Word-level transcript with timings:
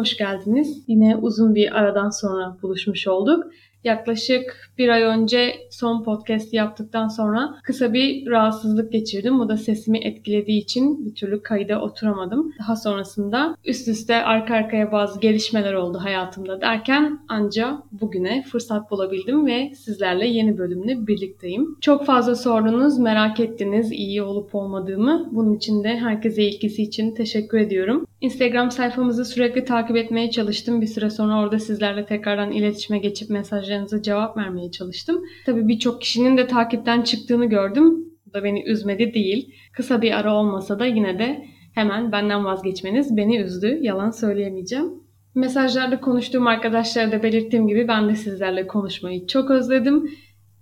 hoş 0.00 0.16
geldiniz. 0.16 0.84
Yine 0.86 1.16
uzun 1.16 1.54
bir 1.54 1.78
aradan 1.78 2.10
sonra 2.10 2.56
buluşmuş 2.62 3.06
olduk. 3.06 3.44
Yaklaşık 3.84 4.70
bir 4.78 4.88
ay 4.88 5.02
önce 5.02 5.54
son 5.70 6.02
podcast 6.02 6.54
yaptıktan 6.54 7.08
sonra 7.08 7.54
kısa 7.62 7.92
bir 7.92 8.26
rahatsızlık 8.26 8.92
geçirdim. 8.92 9.38
Bu 9.38 9.48
da 9.48 9.56
sesimi 9.56 9.98
etkilediği 9.98 10.62
için 10.62 11.06
bir 11.06 11.14
türlü 11.14 11.42
kayda 11.42 11.80
oturamadım. 11.80 12.52
Daha 12.58 12.76
sonrasında 12.76 13.56
üst 13.64 13.88
üste 13.88 14.16
arka 14.16 14.54
arkaya 14.54 14.92
bazı 14.92 15.20
gelişmeler 15.20 15.74
oldu 15.74 15.98
hayatımda 16.02 16.60
derken 16.60 17.18
anca 17.28 17.82
bugüne 17.92 18.42
fırsat 18.42 18.90
bulabildim 18.90 19.46
ve 19.46 19.72
sizlerle 19.74 20.26
yeni 20.26 20.58
bölümle 20.58 21.06
birlikteyim. 21.06 21.76
Çok 21.80 22.06
fazla 22.06 22.34
sordunuz, 22.34 22.98
merak 22.98 23.40
ettiniz 23.40 23.92
iyi 23.92 24.22
olup 24.22 24.54
olmadığımı. 24.54 25.28
Bunun 25.32 25.54
için 25.54 25.84
de 25.84 25.96
herkese 25.96 26.42
ilgisi 26.42 26.82
için 26.82 27.14
teşekkür 27.14 27.58
ediyorum. 27.58 28.06
Instagram 28.20 28.70
sayfamızı 28.70 29.24
sürekli 29.24 29.64
takip 29.64 29.96
etmeye 29.96 30.30
çalıştım. 30.30 30.80
Bir 30.80 30.86
süre 30.86 31.10
sonra 31.10 31.40
orada 31.40 31.58
sizlerle 31.58 32.06
tekrardan 32.06 32.52
iletişime 32.52 32.98
geçip 32.98 33.30
mesajlarınıza 33.70 34.02
cevap 34.02 34.36
vermeye 34.36 34.70
çalıştım. 34.70 35.22
Tabii 35.46 35.68
birçok 35.68 36.00
kişinin 36.00 36.36
de 36.36 36.46
takipten 36.46 37.02
çıktığını 37.02 37.46
gördüm. 37.46 38.04
Bu 38.26 38.32
da 38.32 38.44
beni 38.44 38.62
üzmedi 38.62 39.14
değil. 39.14 39.54
Kısa 39.72 40.02
bir 40.02 40.12
ara 40.12 40.34
olmasa 40.34 40.78
da 40.78 40.86
yine 40.86 41.18
de 41.18 41.44
hemen 41.74 42.12
benden 42.12 42.44
vazgeçmeniz 42.44 43.16
beni 43.16 43.38
üzdü. 43.38 43.78
Yalan 43.80 44.10
söyleyemeyeceğim. 44.10 44.90
Mesajlarda 45.34 46.00
konuştuğum 46.00 46.46
arkadaşlara 46.46 47.12
da 47.12 47.22
belirttiğim 47.22 47.68
gibi 47.68 47.88
ben 47.88 48.08
de 48.08 48.14
sizlerle 48.14 48.66
konuşmayı 48.66 49.26
çok 49.26 49.50
özledim 49.50 50.10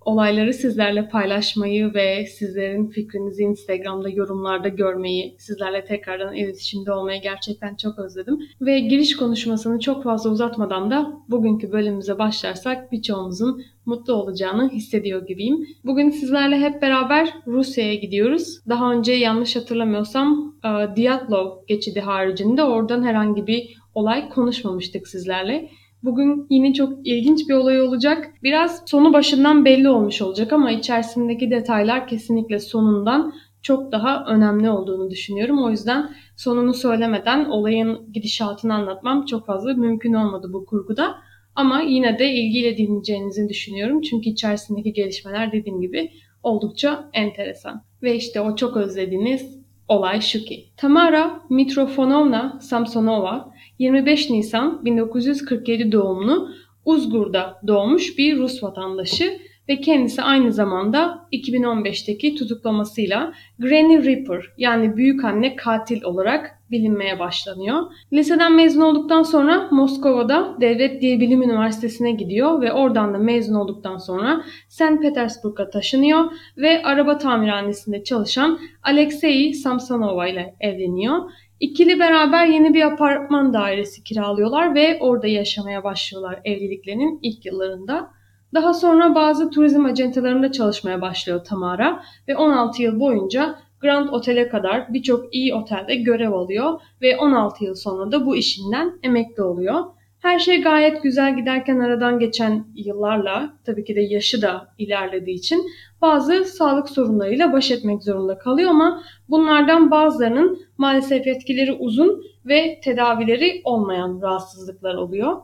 olayları 0.08 0.54
sizlerle 0.54 1.08
paylaşmayı 1.08 1.94
ve 1.94 2.26
sizlerin 2.26 2.86
fikrinizi 2.86 3.42
Instagram'da 3.42 4.08
yorumlarda 4.08 4.68
görmeyi, 4.68 5.36
sizlerle 5.38 5.84
tekrardan 5.84 6.34
iletişimde 6.34 6.92
olmayı 6.92 7.22
gerçekten 7.22 7.74
çok 7.74 7.98
özledim. 7.98 8.38
Ve 8.60 8.80
giriş 8.80 9.16
konuşmasını 9.16 9.80
çok 9.80 10.04
fazla 10.04 10.30
uzatmadan 10.30 10.90
da 10.90 11.12
bugünkü 11.28 11.72
bölümümüze 11.72 12.18
başlarsak 12.18 12.92
birçoğumuzun 12.92 13.62
mutlu 13.86 14.12
olacağını 14.12 14.70
hissediyor 14.70 15.26
gibiyim. 15.26 15.66
Bugün 15.84 16.10
sizlerle 16.10 16.58
hep 16.58 16.82
beraber 16.82 17.34
Rusya'ya 17.46 17.94
gidiyoruz. 17.94 18.60
Daha 18.68 18.92
önce 18.92 19.12
yanlış 19.12 19.56
hatırlamıyorsam 19.56 20.54
e, 20.64 20.96
Dyatlov 20.96 21.66
geçidi 21.66 22.00
haricinde 22.00 22.62
oradan 22.62 23.02
herhangi 23.02 23.46
bir 23.46 23.78
olay 23.94 24.28
konuşmamıştık 24.28 25.08
sizlerle. 25.08 25.70
Bugün 26.02 26.46
yine 26.50 26.74
çok 26.74 27.06
ilginç 27.06 27.48
bir 27.48 27.54
olay 27.54 27.80
olacak. 27.80 28.30
Biraz 28.42 28.82
sonu 28.86 29.12
başından 29.12 29.64
belli 29.64 29.88
olmuş 29.88 30.22
olacak 30.22 30.52
ama 30.52 30.70
içerisindeki 30.70 31.50
detaylar 31.50 32.08
kesinlikle 32.08 32.58
sonundan 32.58 33.32
çok 33.62 33.92
daha 33.92 34.24
önemli 34.24 34.70
olduğunu 34.70 35.10
düşünüyorum. 35.10 35.64
O 35.64 35.70
yüzden 35.70 36.10
sonunu 36.36 36.74
söylemeden 36.74 37.44
olayın 37.44 38.12
gidişatını 38.12 38.74
anlatmam 38.74 39.24
çok 39.24 39.46
fazla 39.46 39.74
mümkün 39.74 40.12
olmadı 40.12 40.50
bu 40.52 40.66
kurguda. 40.66 41.14
Ama 41.54 41.80
yine 41.80 42.18
de 42.18 42.32
ilgiyle 42.32 42.76
dinleyeceğinizi 42.76 43.48
düşünüyorum. 43.48 44.00
Çünkü 44.00 44.30
içerisindeki 44.30 44.92
gelişmeler 44.92 45.52
dediğim 45.52 45.80
gibi 45.80 46.10
oldukça 46.42 47.10
enteresan. 47.12 47.82
Ve 48.02 48.16
işte 48.16 48.40
o 48.40 48.56
çok 48.56 48.76
özlediğiniz 48.76 49.57
olay 49.88 50.20
şu 50.20 50.44
ki. 50.44 50.68
Tamara 50.76 51.40
Mitrofonovna 51.50 52.58
Samsonova 52.60 53.52
25 53.78 54.30
Nisan 54.30 54.84
1947 54.84 55.92
doğumlu 55.92 56.48
Uzgur'da 56.84 57.60
doğmuş 57.66 58.18
bir 58.18 58.38
Rus 58.38 58.62
vatandaşı 58.62 59.38
ve 59.68 59.80
kendisi 59.80 60.22
aynı 60.22 60.52
zamanda 60.52 61.28
2015'teki 61.32 62.34
tutuklamasıyla 62.34 63.32
Granny 63.58 64.04
Reaper 64.04 64.44
yani 64.58 64.96
büyük 64.96 65.24
anne 65.24 65.56
katil 65.56 66.02
olarak 66.02 66.57
bilinmeye 66.70 67.18
başlanıyor. 67.18 67.82
Liseden 68.12 68.52
mezun 68.52 68.80
olduktan 68.80 69.22
sonra 69.22 69.68
Moskova'da 69.70 70.56
Devlet 70.60 71.02
Dil 71.02 71.20
Bilim 71.20 71.42
Üniversitesi'ne 71.42 72.10
gidiyor 72.10 72.60
ve 72.60 72.72
oradan 72.72 73.14
da 73.14 73.18
mezun 73.18 73.54
olduktan 73.54 73.96
sonra 73.96 74.44
St. 74.68 75.02
Petersburg'a 75.02 75.70
taşınıyor 75.70 76.24
ve 76.56 76.82
araba 76.82 77.18
tamirhanesinde 77.18 78.04
çalışan 78.04 78.58
Alexei 78.82 79.54
Samsonova 79.54 80.28
ile 80.28 80.54
evleniyor. 80.60 81.30
İkili 81.60 81.98
beraber 81.98 82.46
yeni 82.46 82.74
bir 82.74 82.82
apartman 82.82 83.52
dairesi 83.52 84.04
kiralıyorlar 84.04 84.74
ve 84.74 84.98
orada 85.00 85.26
yaşamaya 85.26 85.84
başlıyorlar 85.84 86.40
evliliklerinin 86.44 87.18
ilk 87.22 87.46
yıllarında. 87.46 88.10
Daha 88.54 88.74
sonra 88.74 89.14
bazı 89.14 89.50
turizm 89.50 89.84
acentalarında 89.84 90.52
çalışmaya 90.52 91.00
başlıyor 91.00 91.44
Tamara 91.44 92.02
ve 92.28 92.36
16 92.36 92.82
yıl 92.82 93.00
boyunca 93.00 93.58
Grand 93.80 94.08
Otel'e 94.08 94.48
kadar 94.48 94.94
birçok 94.94 95.34
iyi 95.34 95.54
otelde 95.54 95.94
görev 95.94 96.32
alıyor 96.32 96.80
ve 97.02 97.16
16 97.16 97.64
yıl 97.64 97.74
sonra 97.74 98.12
da 98.12 98.26
bu 98.26 98.36
işinden 98.36 98.92
emekli 99.02 99.42
oluyor. 99.42 99.84
Her 100.18 100.38
şey 100.38 100.62
gayet 100.62 101.02
güzel 101.02 101.36
giderken 101.36 101.78
aradan 101.78 102.18
geçen 102.18 102.66
yıllarla 102.74 103.52
tabii 103.64 103.84
ki 103.84 103.96
de 103.96 104.00
yaşı 104.00 104.42
da 104.42 104.74
ilerlediği 104.78 105.36
için 105.36 105.66
bazı 106.02 106.44
sağlık 106.44 106.88
sorunlarıyla 106.88 107.52
baş 107.52 107.70
etmek 107.70 108.02
zorunda 108.02 108.38
kalıyor 108.38 108.70
ama 108.70 109.02
bunlardan 109.28 109.90
bazılarının 109.90 110.62
maalesef 110.78 111.26
etkileri 111.26 111.72
uzun 111.72 112.22
ve 112.46 112.80
tedavileri 112.84 113.60
olmayan 113.64 114.20
rahatsızlıklar 114.22 114.94
oluyor. 114.94 115.36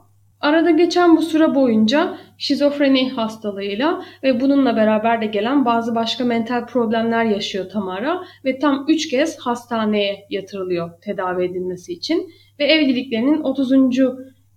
Arada 0.45 0.71
geçen 0.71 1.17
bu 1.17 1.23
süre 1.23 1.55
boyunca 1.55 2.17
şizofreni 2.39 3.11
hastalığıyla 3.11 4.05
ve 4.23 4.41
bununla 4.41 4.77
beraber 4.77 5.21
de 5.21 5.27
gelen 5.27 5.65
bazı 5.65 5.95
başka 5.95 6.25
mental 6.25 6.67
problemler 6.67 7.25
yaşıyor 7.25 7.71
Tamara 7.71 8.25
ve 8.45 8.59
tam 8.59 8.85
3 8.89 9.09
kez 9.09 9.39
hastaneye 9.39 10.27
yatırılıyor 10.31 10.91
tedavi 11.01 11.45
edilmesi 11.45 11.93
için 11.93 12.31
ve 12.59 12.65
evliliklerinin 12.65 13.43
30 13.43 13.73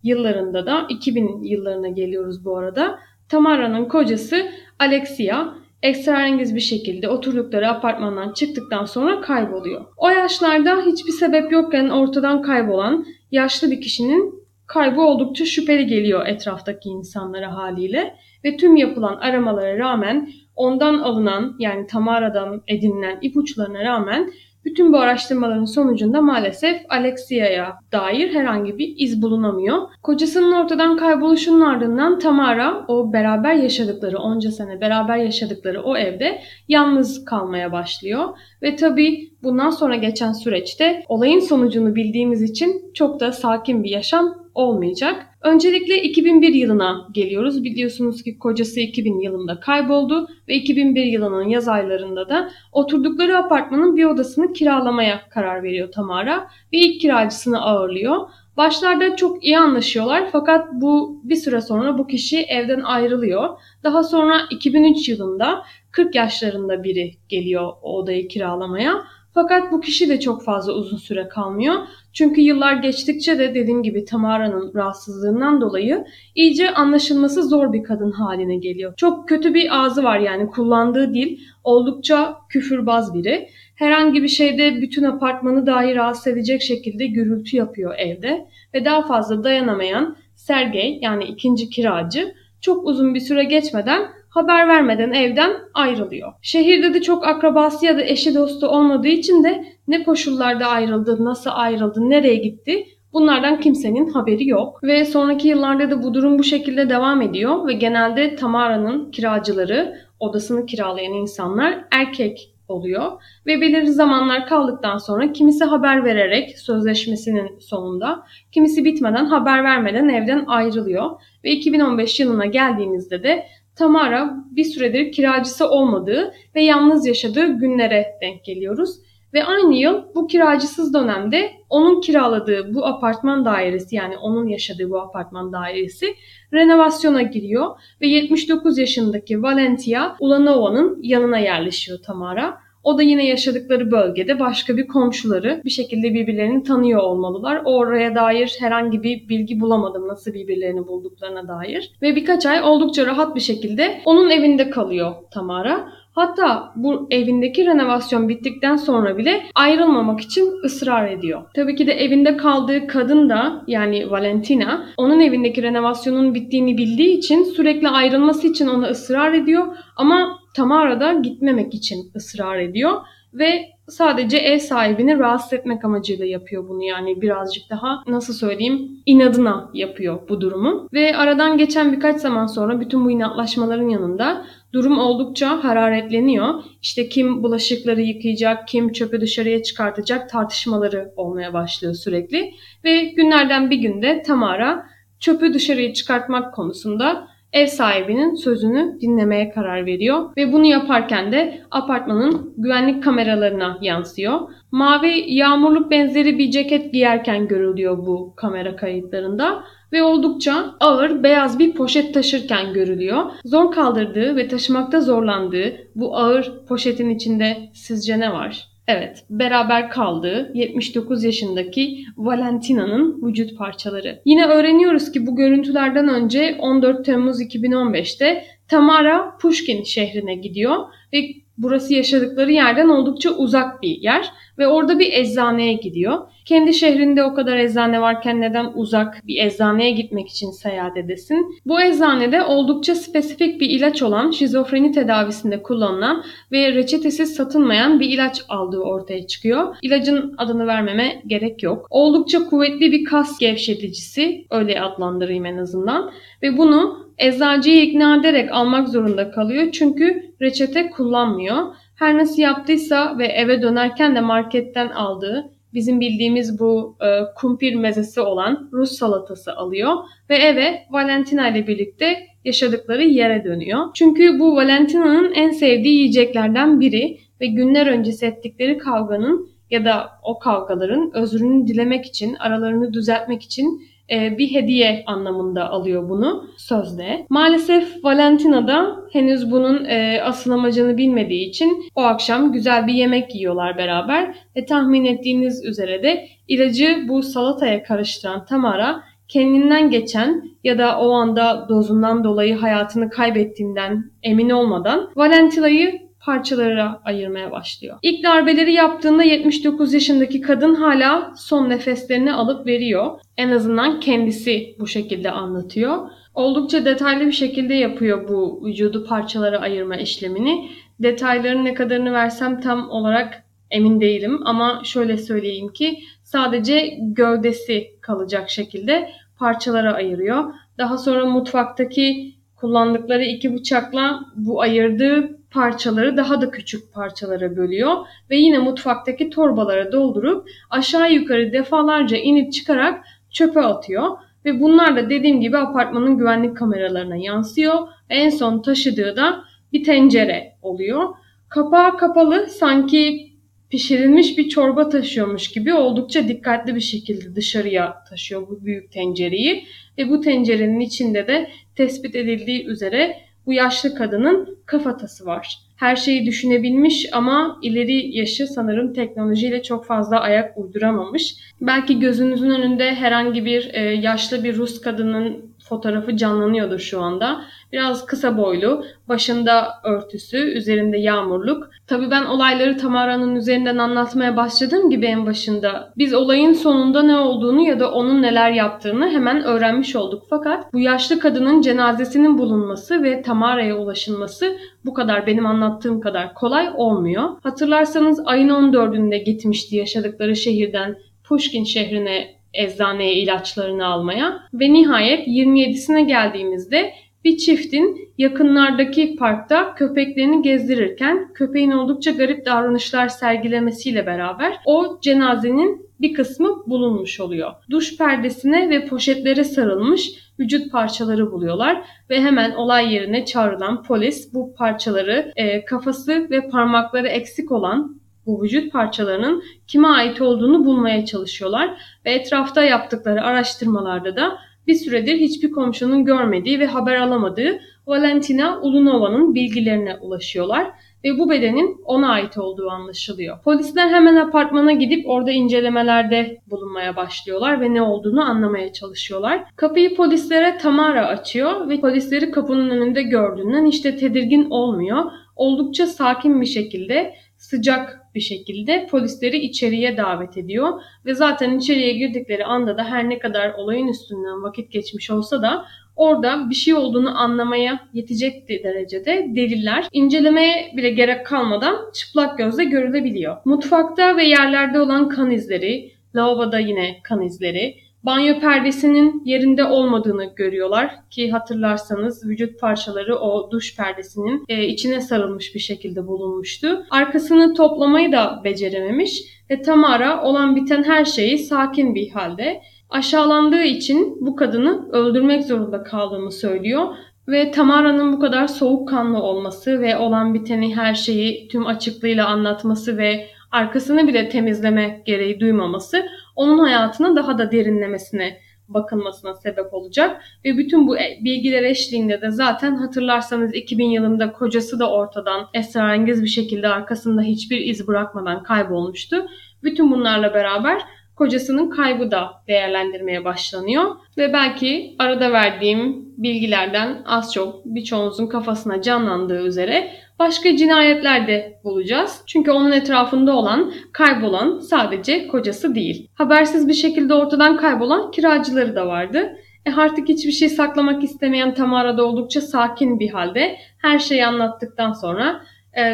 yıllarında 0.03 0.65
da 0.65 0.85
2000 0.89 1.43
yıllarına 1.43 1.87
geliyoruz 1.87 2.45
bu 2.45 2.57
arada. 2.57 2.99
Tamara'nın 3.29 3.85
kocası 3.85 4.45
Alexia 4.79 5.53
esrarengiz 5.83 6.55
bir 6.55 6.59
şekilde 6.59 7.09
oturdukları 7.09 7.69
apartmandan 7.69 8.33
çıktıktan 8.33 8.85
sonra 8.85 9.21
kayboluyor. 9.21 9.85
O 9.97 10.09
yaşlarda 10.09 10.81
hiçbir 10.81 11.11
sebep 11.11 11.51
yokken 11.51 11.89
ortadan 11.89 12.41
kaybolan 12.41 13.05
yaşlı 13.31 13.71
bir 13.71 13.81
kişinin 13.81 14.36
kaybı 14.67 15.01
oldukça 15.01 15.45
şüpheli 15.45 15.87
geliyor 15.87 16.27
etraftaki 16.27 16.89
insanlara 16.89 17.55
haliyle 17.55 18.15
ve 18.45 18.57
tüm 18.57 18.75
yapılan 18.75 19.15
aramalara 19.15 19.77
rağmen 19.77 20.29
ondan 20.55 20.99
alınan 20.99 21.55
yani 21.59 21.87
Tamara'dan 21.87 22.61
edinilen 22.67 23.17
ipuçlarına 23.21 23.83
rağmen 23.83 24.31
bütün 24.67 24.93
bu 24.93 24.97
araştırmaların 24.97 25.65
sonucunda 25.65 26.21
maalesef 26.21 26.81
Alexia'ya 26.89 27.75
dair 27.91 28.33
herhangi 28.33 28.77
bir 28.77 28.93
iz 28.97 29.21
bulunamıyor. 29.21 29.77
Kocasının 30.03 30.51
ortadan 30.51 30.97
kayboluşunun 30.97 31.61
ardından 31.61 32.19
Tamara 32.19 32.85
o 32.87 33.13
beraber 33.13 33.53
yaşadıkları, 33.53 34.17
onca 34.17 34.51
sene 34.51 34.81
beraber 34.81 35.17
yaşadıkları 35.17 35.81
o 35.81 35.97
evde 35.97 36.41
yalnız 36.67 37.25
kalmaya 37.25 37.71
başlıyor. 37.71 38.23
Ve 38.61 38.75
tabii 38.75 39.29
bundan 39.43 39.69
sonra 39.69 39.95
geçen 39.95 40.31
süreçte 40.31 41.03
olayın 41.07 41.39
sonucunu 41.39 41.95
bildiğimiz 41.95 42.41
için 42.41 42.91
çok 42.93 43.19
da 43.19 43.31
sakin 43.31 43.83
bir 43.83 43.89
yaşam 43.89 44.46
olmayacak. 44.57 45.25
Öncelikle 45.41 46.01
2001 46.01 46.53
yılına 46.53 47.07
geliyoruz. 47.11 47.63
Biliyorsunuz 47.63 48.23
ki 48.23 48.39
kocası 48.39 48.79
2000 48.79 49.19
yılında 49.19 49.59
kayboldu 49.59 50.27
ve 50.47 50.55
2001 50.55 51.05
yılının 51.05 51.49
yaz 51.49 51.67
aylarında 51.67 52.29
da 52.29 52.49
oturdukları 52.71 53.37
apartmanın 53.37 53.95
bir 53.95 54.05
odasını 54.05 54.53
kiralamaya 54.53 55.21
karar 55.29 55.63
veriyor 55.63 55.91
Tamara 55.91 56.47
ve 56.73 56.77
ilk 56.77 57.01
kiracısını 57.01 57.61
ağırlıyor. 57.61 58.29
Başlarda 58.57 59.15
çok 59.15 59.45
iyi 59.45 59.59
anlaşıyorlar 59.59 60.29
fakat 60.31 60.67
bu 60.73 61.21
bir 61.23 61.35
süre 61.35 61.61
sonra 61.61 61.97
bu 61.97 62.07
kişi 62.07 62.41
evden 62.41 62.81
ayrılıyor. 62.81 63.49
Daha 63.83 64.03
sonra 64.03 64.41
2003 64.51 65.09
yılında 65.09 65.63
40 65.91 66.15
yaşlarında 66.15 66.83
biri 66.83 67.11
geliyor 67.29 67.73
o 67.81 67.97
odayı 67.97 68.27
kiralamaya. 68.27 69.03
Fakat 69.33 69.71
bu 69.71 69.81
kişi 69.81 70.09
de 70.09 70.19
çok 70.19 70.43
fazla 70.43 70.73
uzun 70.73 70.97
süre 70.97 71.27
kalmıyor. 71.27 71.75
Çünkü 72.17 72.41
yıllar 72.41 72.73
geçtikçe 72.73 73.39
de 73.39 73.55
dediğim 73.55 73.83
gibi 73.83 74.05
Tamara'nın 74.05 74.73
rahatsızlığından 74.75 75.61
dolayı 75.61 76.05
iyice 76.35 76.71
anlaşılması 76.71 77.43
zor 77.43 77.73
bir 77.73 77.83
kadın 77.83 78.11
haline 78.11 78.57
geliyor. 78.57 78.93
Çok 78.97 79.29
kötü 79.29 79.53
bir 79.53 79.79
ağzı 79.79 80.03
var 80.03 80.19
yani 80.19 80.49
kullandığı 80.49 81.13
dil 81.13 81.39
oldukça 81.63 82.37
küfürbaz 82.49 83.13
biri. 83.13 83.49
Herhangi 83.75 84.23
bir 84.23 84.27
şeyde 84.27 84.81
bütün 84.81 85.03
apartmanı 85.03 85.65
dahi 85.65 85.95
rahatsız 85.95 86.27
edecek 86.27 86.61
şekilde 86.61 87.07
gürültü 87.07 87.57
yapıyor 87.57 87.95
evde 87.97 88.47
ve 88.73 88.85
daha 88.85 89.07
fazla 89.07 89.43
dayanamayan 89.43 90.17
Sergey 90.35 90.99
yani 91.01 91.23
ikinci 91.23 91.69
kiracı 91.69 92.33
çok 92.61 92.85
uzun 92.87 93.15
bir 93.15 93.19
süre 93.19 93.43
geçmeden 93.43 94.01
haber 94.29 94.67
vermeden 94.67 95.11
evden 95.11 95.51
ayrılıyor. 95.73 96.33
Şehirde 96.41 96.93
de 96.93 97.01
çok 97.01 97.27
akrabası 97.27 97.85
ya 97.85 97.97
da 97.97 98.03
eşi 98.03 98.35
dostu 98.35 98.67
olmadığı 98.67 99.07
için 99.07 99.43
de 99.43 99.63
ne 99.87 100.03
koşullarda 100.03 100.67
ayrıldı, 100.67 101.25
nasıl 101.25 101.49
ayrıldı, 101.53 102.09
nereye 102.09 102.35
gitti 102.35 102.85
Bunlardan 103.13 103.59
kimsenin 103.59 104.09
haberi 104.09 104.47
yok 104.47 104.83
ve 104.83 105.05
sonraki 105.05 105.47
yıllarda 105.47 105.91
da 105.91 106.03
bu 106.03 106.13
durum 106.13 106.39
bu 106.39 106.43
şekilde 106.43 106.89
devam 106.89 107.21
ediyor 107.21 107.67
ve 107.67 107.73
genelde 107.73 108.35
Tamara'nın 108.35 109.11
kiracıları, 109.11 109.97
odasını 110.19 110.65
kiralayan 110.65 111.13
insanlar 111.13 111.85
erkek 111.91 112.53
oluyor. 112.67 113.11
Ve 113.45 113.61
belirli 113.61 113.91
zamanlar 113.91 114.47
kaldıktan 114.47 114.97
sonra 114.97 115.33
kimisi 115.33 115.65
haber 115.65 116.05
vererek 116.05 116.59
sözleşmesinin 116.59 117.59
sonunda, 117.59 118.23
kimisi 118.51 118.85
bitmeden 118.85 119.25
haber 119.25 119.63
vermeden 119.63 120.09
evden 120.09 120.45
ayrılıyor. 120.47 121.11
Ve 121.43 121.51
2015 121.51 122.19
yılına 122.19 122.45
geldiğimizde 122.45 123.23
de 123.23 123.45
Tamara 123.77 124.35
bir 124.51 124.63
süredir 124.63 125.11
kiracısı 125.11 125.69
olmadığı 125.69 126.33
ve 126.55 126.63
yalnız 126.63 127.07
yaşadığı 127.07 127.47
günlere 127.47 128.05
denk 128.21 128.45
geliyoruz. 128.45 128.99
Ve 129.33 129.43
aynı 129.43 129.75
yıl 129.75 130.03
bu 130.15 130.27
kiracısız 130.27 130.93
dönemde 130.93 131.51
onun 131.69 132.01
kiraladığı 132.01 132.73
bu 132.73 132.85
apartman 132.85 133.45
dairesi 133.45 133.95
yani 133.95 134.17
onun 134.17 134.47
yaşadığı 134.47 134.89
bu 134.89 134.99
apartman 134.99 135.53
dairesi 135.53 136.15
renovasyona 136.53 137.21
giriyor 137.21 137.79
ve 138.01 138.07
79 138.07 138.77
yaşındaki 138.77 139.43
Valentia 139.43 140.15
Ulanova'nın 140.19 140.99
yanına 141.01 141.37
yerleşiyor 141.37 141.99
Tamara. 142.05 142.66
O 142.87 142.97
da 142.97 143.03
yine 143.03 143.27
yaşadıkları 143.27 143.91
bölgede 143.91 144.39
başka 144.39 144.77
bir 144.77 144.87
komşuları 144.87 145.61
bir 145.65 145.69
şekilde 145.69 146.13
birbirlerini 146.13 146.63
tanıyor 146.63 147.01
olmalılar. 147.01 147.61
Oraya 147.65 148.15
dair 148.15 148.57
herhangi 148.59 149.03
bir 149.03 149.29
bilgi 149.29 149.59
bulamadım 149.59 150.07
nasıl 150.07 150.33
birbirlerini 150.33 150.87
bulduklarına 150.87 151.47
dair. 151.47 151.91
Ve 152.01 152.15
birkaç 152.15 152.45
ay 152.45 152.61
oldukça 152.63 153.05
rahat 153.05 153.35
bir 153.35 153.41
şekilde 153.41 154.01
onun 154.05 154.29
evinde 154.29 154.69
kalıyor 154.69 155.11
Tamara. 155.31 155.89
Hatta 156.11 156.73
bu 156.75 157.07
evindeki 157.11 157.65
renovasyon 157.65 158.29
bittikten 158.29 158.75
sonra 158.75 159.17
bile 159.17 159.43
ayrılmamak 159.55 160.21
için 160.21 160.63
ısrar 160.63 161.07
ediyor. 161.07 161.41
Tabii 161.55 161.75
ki 161.75 161.87
de 161.87 161.93
evinde 161.93 162.37
kaldığı 162.37 162.87
kadın 162.87 163.29
da 163.29 163.63
yani 163.67 164.11
Valentina 164.11 164.85
onun 164.97 165.19
evindeki 165.19 165.63
renovasyonun 165.63 166.33
bittiğini 166.33 166.77
bildiği 166.77 167.17
için 167.17 167.43
sürekli 167.43 167.89
ayrılması 167.89 168.47
için 168.47 168.67
ona 168.67 168.87
ısrar 168.87 169.33
ediyor. 169.33 169.65
Ama 169.95 170.39
Tamara 170.57 170.99
da 170.99 171.13
gitmemek 171.13 171.73
için 171.73 172.11
ısrar 172.15 172.59
ediyor 172.59 173.01
ve 173.33 173.65
sadece 173.87 174.37
ev 174.37 174.57
sahibini 174.59 175.19
rahatsız 175.19 175.53
etmek 175.53 175.85
amacıyla 175.85 176.25
yapıyor 176.25 176.69
bunu. 176.69 176.83
Yani 176.83 177.21
birazcık 177.21 177.69
daha 177.69 178.03
nasıl 178.07 178.33
söyleyeyim 178.33 178.89
inadına 179.05 179.69
yapıyor 179.73 180.19
bu 180.29 180.41
durumu. 180.41 180.89
Ve 180.93 181.17
aradan 181.17 181.57
geçen 181.57 181.93
birkaç 181.93 182.21
zaman 182.21 182.45
sonra 182.45 182.79
bütün 182.79 183.05
bu 183.05 183.11
inatlaşmaların 183.11 183.89
yanında 183.89 184.45
durum 184.73 184.99
oldukça 184.99 185.63
hararetleniyor. 185.63 186.63
İşte 186.81 187.09
kim 187.09 187.43
bulaşıkları 187.43 188.01
yıkayacak, 188.01 188.67
kim 188.67 188.91
çöpü 188.91 189.21
dışarıya 189.21 189.63
çıkartacak 189.63 190.29
tartışmaları 190.29 191.13
olmaya 191.15 191.53
başlıyor 191.53 191.93
sürekli. 191.93 192.53
Ve 192.83 193.03
günlerden 193.03 193.69
bir 193.69 193.77
günde 193.77 194.21
Tamara 194.21 194.85
çöpü 195.19 195.53
dışarıya 195.53 195.93
çıkartmak 195.93 196.53
konusunda 196.53 197.27
ev 197.53 197.67
sahibinin 197.67 198.35
sözünü 198.35 198.97
dinlemeye 199.01 199.49
karar 199.49 199.85
veriyor 199.85 200.29
ve 200.37 200.53
bunu 200.53 200.65
yaparken 200.65 201.31
de 201.31 201.61
apartmanın 201.71 202.53
güvenlik 202.57 203.03
kameralarına 203.03 203.77
yansıyor. 203.81 204.39
Mavi 204.71 205.33
yağmurluk 205.33 205.91
benzeri 205.91 206.37
bir 206.37 206.51
ceket 206.51 206.93
giyerken 206.93 207.47
görülüyor 207.47 207.97
bu 207.97 208.33
kamera 208.35 208.75
kayıtlarında 208.75 209.63
ve 209.91 210.03
oldukça 210.03 210.75
ağır 210.79 211.23
beyaz 211.23 211.59
bir 211.59 211.73
poşet 211.73 212.13
taşırken 212.13 212.73
görülüyor. 212.73 213.25
Zor 213.45 213.71
kaldırdığı 213.71 214.35
ve 214.35 214.47
taşımakta 214.47 215.01
zorlandığı 215.01 215.77
bu 215.95 216.17
ağır 216.17 216.65
poşetin 216.67 217.09
içinde 217.09 217.57
sizce 217.73 218.19
ne 218.19 218.33
var? 218.33 218.76
Evet, 218.87 219.25
beraber 219.29 219.89
kaldığı 219.89 220.51
79 220.53 221.23
yaşındaki 221.23 222.05
Valentina'nın 222.17 223.27
vücut 223.27 223.57
parçaları. 223.57 224.21
Yine 224.25 224.45
öğreniyoruz 224.45 225.11
ki 225.11 225.27
bu 225.27 225.35
görüntülerden 225.35 226.07
önce 226.07 226.57
14 226.59 227.05
Temmuz 227.05 227.41
2015'te 227.41 228.43
Tamara 228.67 229.37
Pushkin 229.37 229.83
şehrine 229.83 230.35
gidiyor 230.35 230.77
ve 231.13 231.17
burası 231.57 231.93
yaşadıkları 231.93 232.51
yerden 232.51 232.89
oldukça 232.89 233.29
uzak 233.29 233.81
bir 233.81 234.01
yer 234.01 234.31
ve 234.57 234.67
orada 234.67 234.99
bir 234.99 235.13
eczaneye 235.13 235.73
gidiyor. 235.73 236.17
Kendi 236.47 236.73
şehrinde 236.73 237.23
o 237.23 237.33
kadar 237.33 237.57
eczane 237.57 238.01
varken 238.01 238.41
neden 238.41 238.71
uzak 238.75 239.27
bir 239.27 239.45
eczaneye 239.45 239.91
gitmek 239.91 240.29
için 240.29 240.51
seyahat 240.51 240.97
edesin? 240.97 241.55
Bu 241.65 241.81
eczanede 241.81 242.43
oldukça 242.43 242.95
spesifik 242.95 243.61
bir 243.61 243.69
ilaç 243.69 244.03
olan 244.03 244.31
şizofreni 244.31 244.91
tedavisinde 244.91 245.63
kullanılan 245.63 246.23
ve 246.51 246.73
reçetesiz 246.73 247.35
satılmayan 247.35 247.99
bir 247.99 248.09
ilaç 248.09 248.41
aldığı 248.49 248.79
ortaya 248.79 249.27
çıkıyor. 249.27 249.75
İlacın 249.81 250.35
adını 250.37 250.67
vermeme 250.67 251.21
gerek 251.27 251.63
yok. 251.63 251.87
Oldukça 251.89 252.45
kuvvetli 252.45 252.91
bir 252.91 253.05
kas 253.05 253.39
gevşeticisi, 253.39 254.45
öyle 254.51 254.81
adlandırayım 254.81 255.45
en 255.45 255.57
azından. 255.57 256.11
Ve 256.43 256.57
bunu 256.57 257.07
eczacıyı 257.17 257.81
ikna 257.81 258.19
ederek 258.19 258.51
almak 258.51 258.89
zorunda 258.89 259.31
kalıyor 259.31 259.71
çünkü 259.71 260.33
reçete 260.41 260.89
kullanmıyor. 260.89 261.57
Her 261.95 262.17
nasıl 262.17 262.41
yaptıysa 262.41 263.17
ve 263.17 263.25
eve 263.25 263.61
dönerken 263.61 264.15
de 264.15 264.21
marketten 264.21 264.89
aldığı 264.89 265.56
bizim 265.73 265.99
bildiğimiz 265.99 266.59
bu 266.59 266.97
e, 267.01 267.33
kumpir 267.35 267.75
mezesi 267.75 268.21
olan 268.21 268.69
Rus 268.73 268.91
salatası 268.91 269.55
alıyor 269.55 269.93
ve 270.29 270.35
eve 270.35 270.79
Valentina 270.89 271.49
ile 271.49 271.67
birlikte 271.67 272.17
yaşadıkları 272.45 273.03
yere 273.03 273.43
dönüyor. 273.43 273.85
Çünkü 273.93 274.39
bu 274.39 274.55
Valentina'nın 274.55 275.33
en 275.33 275.51
sevdiği 275.51 275.95
yiyeceklerden 275.95 276.79
biri 276.79 277.19
ve 277.41 277.47
günler 277.47 277.87
öncesi 277.87 278.25
ettikleri 278.25 278.77
kavganın 278.77 279.49
ya 279.69 279.85
da 279.85 280.09
o 280.23 280.39
kavgaların 280.39 281.11
özrünü 281.13 281.67
dilemek 281.67 282.05
için, 282.05 282.35
aralarını 282.35 282.93
düzeltmek 282.93 283.43
için 283.43 283.81
e, 284.11 284.37
bir 284.37 284.53
hediye 284.53 285.03
anlamında 285.05 285.69
alıyor 285.69 286.09
bunu 286.09 286.47
sözde. 286.57 287.25
Maalesef 287.29 288.03
Valentina 288.03 288.67
da 288.67 288.95
henüz 289.13 289.51
bunun 289.51 289.85
e, 289.85 290.21
asıl 290.23 290.51
amacını 290.51 290.97
bilmediği 290.97 291.49
için 291.49 291.83
o 291.95 292.01
akşam 292.01 292.51
güzel 292.51 292.87
bir 292.87 292.93
yemek 292.93 293.35
yiyorlar 293.35 293.77
beraber 293.77 294.35
ve 294.55 294.65
tahmin 294.65 295.05
ettiğiniz 295.05 295.65
üzere 295.65 296.03
de 296.03 296.27
ilacı 296.47 297.05
bu 297.07 297.23
salataya 297.23 297.83
karıştıran 297.83 298.45
Tamara 298.45 299.03
kendinden 299.27 299.89
geçen 299.89 300.43
ya 300.63 300.77
da 300.77 300.99
o 300.99 301.11
anda 301.11 301.65
dozundan 301.69 302.23
dolayı 302.23 302.55
hayatını 302.55 303.09
kaybettiğinden 303.09 304.11
emin 304.23 304.49
olmadan 304.49 305.09
Valentina'yı 305.15 306.06
parçalara 306.19 307.01
ayırmaya 307.05 307.51
başlıyor. 307.51 307.97
İlk 308.01 308.23
darbeleri 308.23 308.73
yaptığında 308.73 309.23
79 309.23 309.93
yaşındaki 309.93 310.41
kadın 310.41 310.75
hala 310.75 311.33
son 311.37 311.69
nefeslerini 311.69 312.33
alıp 312.33 312.67
veriyor. 312.67 313.19
En 313.37 313.49
azından 313.49 313.99
kendisi 313.99 314.75
bu 314.79 314.87
şekilde 314.87 315.31
anlatıyor. 315.31 316.09
Oldukça 316.33 316.85
detaylı 316.85 317.27
bir 317.27 317.31
şekilde 317.31 317.73
yapıyor 317.73 318.27
bu 318.27 318.65
vücudu 318.65 319.05
parçalara 319.05 319.59
ayırma 319.59 319.95
işlemini. 319.95 320.69
Detayların 320.99 321.65
ne 321.65 321.73
kadarını 321.73 322.13
versem 322.13 322.61
tam 322.61 322.89
olarak 322.89 323.43
emin 323.71 324.01
değilim 324.01 324.39
ama 324.45 324.81
şöyle 324.83 325.17
söyleyeyim 325.17 325.73
ki 325.73 325.99
sadece 326.23 326.97
gövdesi 327.01 327.87
kalacak 328.01 328.49
şekilde 328.49 329.09
parçalara 329.39 329.93
ayırıyor. 329.93 330.53
Daha 330.77 330.97
sonra 330.97 331.25
mutfaktaki 331.25 332.35
kullandıkları 332.55 333.23
iki 333.23 333.53
bıçakla 333.53 334.19
bu 334.35 334.61
ayırdığı 334.61 335.36
parçaları 335.51 336.17
daha 336.17 336.41
da 336.41 336.51
küçük 336.51 336.93
parçalara 336.93 337.57
bölüyor 337.57 337.95
ve 338.29 338.37
yine 338.37 338.59
mutfaktaki 338.59 339.29
torbalara 339.29 339.91
doldurup 339.91 340.49
aşağı 340.69 341.13
yukarı 341.13 341.53
defalarca 341.53 342.17
inip 342.17 342.53
çıkarak 342.53 343.03
çöpe 343.31 343.59
atıyor. 343.59 344.17
Ve 344.45 344.61
bunlar 344.61 344.95
da 344.95 345.09
dediğim 345.09 345.41
gibi 345.41 345.57
apartmanın 345.57 346.17
güvenlik 346.17 346.57
kameralarına 346.57 347.15
yansıyor. 347.15 347.87
En 348.09 348.29
son 348.29 348.61
taşıdığı 348.61 349.15
da 349.15 349.43
bir 349.73 349.83
tencere 349.83 350.53
oluyor. 350.61 351.09
Kapağı 351.49 351.97
kapalı 351.97 352.47
sanki 352.49 353.31
pişirilmiş 353.69 354.37
bir 354.37 354.49
çorba 354.49 354.89
taşıyormuş 354.89 355.51
gibi 355.51 355.73
oldukça 355.73 356.27
dikkatli 356.27 356.75
bir 356.75 356.81
şekilde 356.81 357.35
dışarıya 357.35 357.95
taşıyor 358.09 358.47
bu 358.47 358.65
büyük 358.65 358.91
tencereyi. 358.91 359.63
Ve 359.97 360.09
bu 360.09 360.21
tencerenin 360.21 360.79
içinde 360.79 361.27
de 361.27 361.49
tespit 361.75 362.15
edildiği 362.15 362.65
üzere 362.65 363.26
bu 363.47 363.53
yaşlı 363.53 363.95
kadının 363.95 364.57
kafatası 364.65 365.25
var. 365.25 365.59
Her 365.75 365.95
şeyi 365.95 366.25
düşünebilmiş 366.25 367.09
ama 367.11 367.59
ileri 367.61 368.17
yaşı 368.17 368.47
sanırım 368.47 368.93
teknolojiyle 368.93 369.63
çok 369.63 369.85
fazla 369.85 370.19
ayak 370.19 370.57
uyduramamış. 370.57 371.35
Belki 371.61 371.99
gözünüzün 371.99 372.49
önünde 372.49 372.95
herhangi 372.95 373.45
bir 373.45 373.73
e, 373.73 373.81
yaşlı 373.81 374.43
bir 374.43 374.55
Rus 374.55 374.81
kadının 374.81 375.56
fotoğrafı 375.69 376.17
canlanıyordur 376.17 376.79
şu 376.79 377.01
anda. 377.01 377.41
Biraz 377.71 378.05
kısa 378.05 378.37
boylu, 378.37 378.85
başında 379.09 379.67
örtüsü, 379.83 380.37
üzerinde 380.37 380.97
yağmurluk. 380.97 381.69
Tabii 381.87 382.11
ben 382.11 382.25
olayları 382.25 382.77
Tamara'nın 382.77 383.35
üzerinden 383.35 383.77
anlatmaya 383.77 384.37
başladığım 384.37 384.89
gibi 384.89 385.05
en 385.05 385.25
başında 385.25 385.93
biz 385.97 386.13
olayın 386.13 386.53
sonunda 386.53 387.03
ne 387.03 387.15
olduğunu 387.15 387.61
ya 387.61 387.79
da 387.79 387.91
onun 387.91 388.21
neler 388.21 388.51
yaptığını 388.51 389.09
hemen 389.09 389.43
öğrenmiş 389.43 389.95
olduk. 389.95 390.23
Fakat 390.29 390.73
bu 390.73 390.79
yaşlı 390.79 391.19
kadının 391.19 391.61
cenazesinin 391.61 392.37
bulunması 392.37 393.03
ve 393.03 393.21
Tamara'ya 393.21 393.77
ulaşılması 393.77 394.57
bu 394.85 394.93
kadar 394.93 395.27
benim 395.27 395.45
anlattığım 395.45 396.01
kadar 396.01 396.33
kolay 396.33 396.69
olmuyor. 396.75 397.29
Hatırlarsanız 397.43 398.21
ayın 398.25 398.49
14'ünde 398.49 399.23
gitmişti 399.23 399.75
yaşadıkları 399.75 400.35
şehirden 400.35 400.95
Pushkin 401.23 401.63
şehrine 401.63 402.36
eczaneye 402.53 403.13
ilaçlarını 403.13 403.85
almaya 403.85 404.39
ve 404.53 404.73
nihayet 404.73 405.27
27'sine 405.27 406.07
geldiğimizde 406.07 406.93
bir 407.23 407.37
çiftin 407.37 408.11
yakınlardaki 408.17 409.15
parkta 409.15 409.75
köpeklerini 409.75 410.41
gezdirirken 410.41 411.33
köpeğin 411.33 411.71
oldukça 411.71 412.11
garip 412.11 412.45
davranışlar 412.45 413.07
sergilemesiyle 413.07 414.05
beraber 414.05 414.59
o 414.65 414.99
cenazenin 415.01 415.87
bir 416.01 416.13
kısmı 416.13 416.63
bulunmuş 416.67 417.19
oluyor. 417.19 417.51
Duş 417.69 417.97
perdesine 417.97 418.69
ve 418.69 418.85
poşetlere 418.85 419.43
sarılmış 419.43 420.11
vücut 420.39 420.71
parçaları 420.71 421.31
buluyorlar 421.31 421.81
ve 422.09 422.21
hemen 422.21 422.51
olay 422.51 422.93
yerine 422.93 423.25
çağrılan 423.25 423.83
polis 423.83 424.33
bu 424.33 424.53
parçaları 424.55 425.31
e, 425.35 425.65
kafası 425.65 426.27
ve 426.29 426.49
parmakları 426.49 427.07
eksik 427.07 427.51
olan 427.51 428.01
bu 428.27 428.43
vücut 428.43 428.71
parçalarının 428.71 429.43
kime 429.67 429.87
ait 429.87 430.21
olduğunu 430.21 430.65
bulmaya 430.65 431.05
çalışıyorlar 431.05 431.77
ve 432.05 432.11
etrafta 432.11 432.63
yaptıkları 432.63 433.21
araştırmalarda 433.23 434.15
da 434.15 434.37
bir 434.67 434.75
süredir 434.75 435.17
hiçbir 435.17 435.51
komşunun 435.51 436.05
görmediği 436.05 436.59
ve 436.59 436.65
haber 436.65 436.95
alamadığı 436.95 437.59
Valentina 437.87 438.59
Ulunova'nın 438.61 439.35
bilgilerine 439.35 439.95
ulaşıyorlar 440.01 440.71
ve 441.03 441.17
bu 441.19 441.29
bedenin 441.29 441.81
ona 441.85 442.09
ait 442.09 442.37
olduğu 442.37 442.69
anlaşılıyor. 442.69 443.41
Polisler 443.43 443.89
hemen 443.89 444.15
apartmana 444.15 444.71
gidip 444.71 445.09
orada 445.09 445.31
incelemelerde 445.31 446.41
bulunmaya 446.47 446.95
başlıyorlar 446.95 447.61
ve 447.61 447.73
ne 447.73 447.81
olduğunu 447.81 448.21
anlamaya 448.21 448.73
çalışıyorlar. 448.73 449.43
Kapıyı 449.55 449.95
polislere 449.95 450.57
Tamara 450.57 451.07
açıyor 451.07 451.69
ve 451.69 451.79
polisleri 451.79 452.31
kapının 452.31 452.69
önünde 452.69 453.03
gördüğünden 453.03 453.65
işte 453.65 453.97
tedirgin 453.97 454.47
olmuyor. 454.49 455.11
Oldukça 455.35 455.85
sakin 455.87 456.41
bir 456.41 456.45
şekilde 456.45 457.13
sıcak 457.49 458.01
bir 458.15 458.19
şekilde 458.19 458.87
polisleri 458.91 459.37
içeriye 459.37 459.97
davet 459.97 460.37
ediyor 460.37 460.81
ve 461.05 461.13
zaten 461.13 461.57
içeriye 461.57 461.93
girdikleri 461.93 462.45
anda 462.45 462.77
da 462.77 462.83
her 462.83 463.09
ne 463.09 463.19
kadar 463.19 463.53
olayın 463.53 463.87
üstünden 463.87 464.43
vakit 464.43 464.71
geçmiş 464.71 465.11
olsa 465.11 465.41
da 465.41 465.65
orada 465.95 466.49
bir 466.49 466.55
şey 466.55 466.73
olduğunu 466.73 467.19
anlamaya 467.19 467.79
yetecek 467.93 468.49
derecede 468.49 469.25
deliller 469.35 469.87
incelemeye 469.91 470.71
bile 470.77 470.89
gerek 470.89 471.25
kalmadan 471.25 471.91
çıplak 471.93 472.37
gözle 472.37 472.63
görülebiliyor. 472.63 473.37
Mutfakta 473.45 474.17
ve 474.17 474.23
yerlerde 474.23 474.79
olan 474.79 475.09
kan 475.09 475.31
izleri, 475.31 475.91
lavaboda 476.15 476.59
yine 476.59 476.99
kan 477.03 477.21
izleri, 477.21 477.75
banyo 478.07 478.39
perdesinin 478.39 479.21
yerinde 479.25 479.63
olmadığını 479.63 480.25
görüyorlar 480.35 481.09
ki 481.09 481.31
hatırlarsanız 481.31 482.29
vücut 482.29 482.59
parçaları 482.59 483.15
o 483.15 483.51
duş 483.51 483.77
perdesinin 483.77 484.45
e, 484.49 484.67
içine 484.67 485.01
sarılmış 485.01 485.55
bir 485.55 485.59
şekilde 485.59 486.07
bulunmuştu. 486.07 486.85
Arkasını 486.89 487.53
toplamayı 487.53 488.11
da 488.11 488.41
becerememiş 488.43 489.21
ve 489.49 489.61
Tamara 489.61 490.23
olan 490.23 490.55
biten 490.55 490.83
her 490.83 491.05
şeyi 491.05 491.37
sakin 491.37 491.95
bir 491.95 492.09
halde 492.09 492.61
aşağılandığı 492.89 493.63
için 493.63 494.17
bu 494.21 494.35
kadını 494.35 494.89
öldürmek 494.91 495.45
zorunda 495.45 495.83
kaldığını 495.83 496.31
söylüyor 496.31 496.87
ve 497.27 497.51
Tamara'nın 497.51 498.13
bu 498.13 498.19
kadar 498.19 498.47
soğukkanlı 498.47 499.21
olması 499.21 499.81
ve 499.81 499.97
olan 499.97 500.33
biteni 500.33 500.75
her 500.75 500.93
şeyi 500.93 501.47
tüm 501.47 501.65
açıklığıyla 501.65 502.27
anlatması 502.27 502.97
ve 502.97 503.27
arkasını 503.51 504.07
bile 504.07 504.29
temizleme 504.29 505.03
gereği 505.05 505.39
duymaması 505.39 506.05
onun 506.37 506.59
hayatının 506.59 507.15
daha 507.15 507.37
da 507.37 507.51
derinlemesine 507.51 508.37
bakılmasına 508.67 509.33
sebep 509.33 509.73
olacak. 509.73 510.21
Ve 510.45 510.57
bütün 510.57 510.87
bu 510.87 510.97
e, 510.97 511.17
bilgiler 511.23 511.63
eşliğinde 511.63 512.21
de 512.21 512.31
zaten 512.31 512.75
hatırlarsanız 512.75 513.53
2000 513.53 513.85
yılında 513.85 514.31
kocası 514.31 514.79
da 514.79 514.91
ortadan 514.91 515.47
esrarengiz 515.53 516.23
bir 516.23 516.27
şekilde 516.27 516.67
arkasında 516.67 517.21
hiçbir 517.21 517.57
iz 517.57 517.87
bırakmadan 517.87 518.43
kaybolmuştu. 518.43 519.25
Bütün 519.63 519.91
bunlarla 519.91 520.33
beraber 520.33 520.81
kocasının 521.17 521.69
kaybı 521.69 522.11
da 522.11 522.31
değerlendirmeye 522.47 523.25
başlanıyor. 523.25 523.95
Ve 524.17 524.33
belki 524.33 524.95
arada 524.99 525.31
verdiğim 525.31 526.05
bilgilerden 526.17 527.01
az 527.05 527.33
çok 527.33 527.65
birçoğunuzun 527.65 528.27
kafasına 528.27 528.81
canlandığı 528.81 529.47
üzere 529.47 529.91
başka 530.19 530.55
cinayetler 530.55 531.27
de 531.27 531.59
bulacağız. 531.63 532.21
Çünkü 532.27 532.51
onun 532.51 532.71
etrafında 532.71 533.35
olan, 533.35 533.73
kaybolan 533.93 534.59
sadece 534.59 535.27
kocası 535.27 535.75
değil. 535.75 536.09
Habersiz 536.13 536.67
bir 536.67 536.73
şekilde 536.73 537.13
ortadan 537.13 537.57
kaybolan 537.57 538.11
kiracıları 538.11 538.75
da 538.75 538.87
vardı. 538.87 539.37
E 539.65 539.73
artık 539.73 540.09
hiçbir 540.09 540.31
şey 540.31 540.49
saklamak 540.49 541.03
istemeyen 541.03 541.53
Tamara 541.53 541.97
da 541.97 542.05
oldukça 542.05 542.41
sakin 542.41 542.99
bir 542.99 543.09
halde 543.09 543.57
her 543.81 543.99
şeyi 543.99 544.25
anlattıktan 544.25 544.93
sonra 544.93 545.41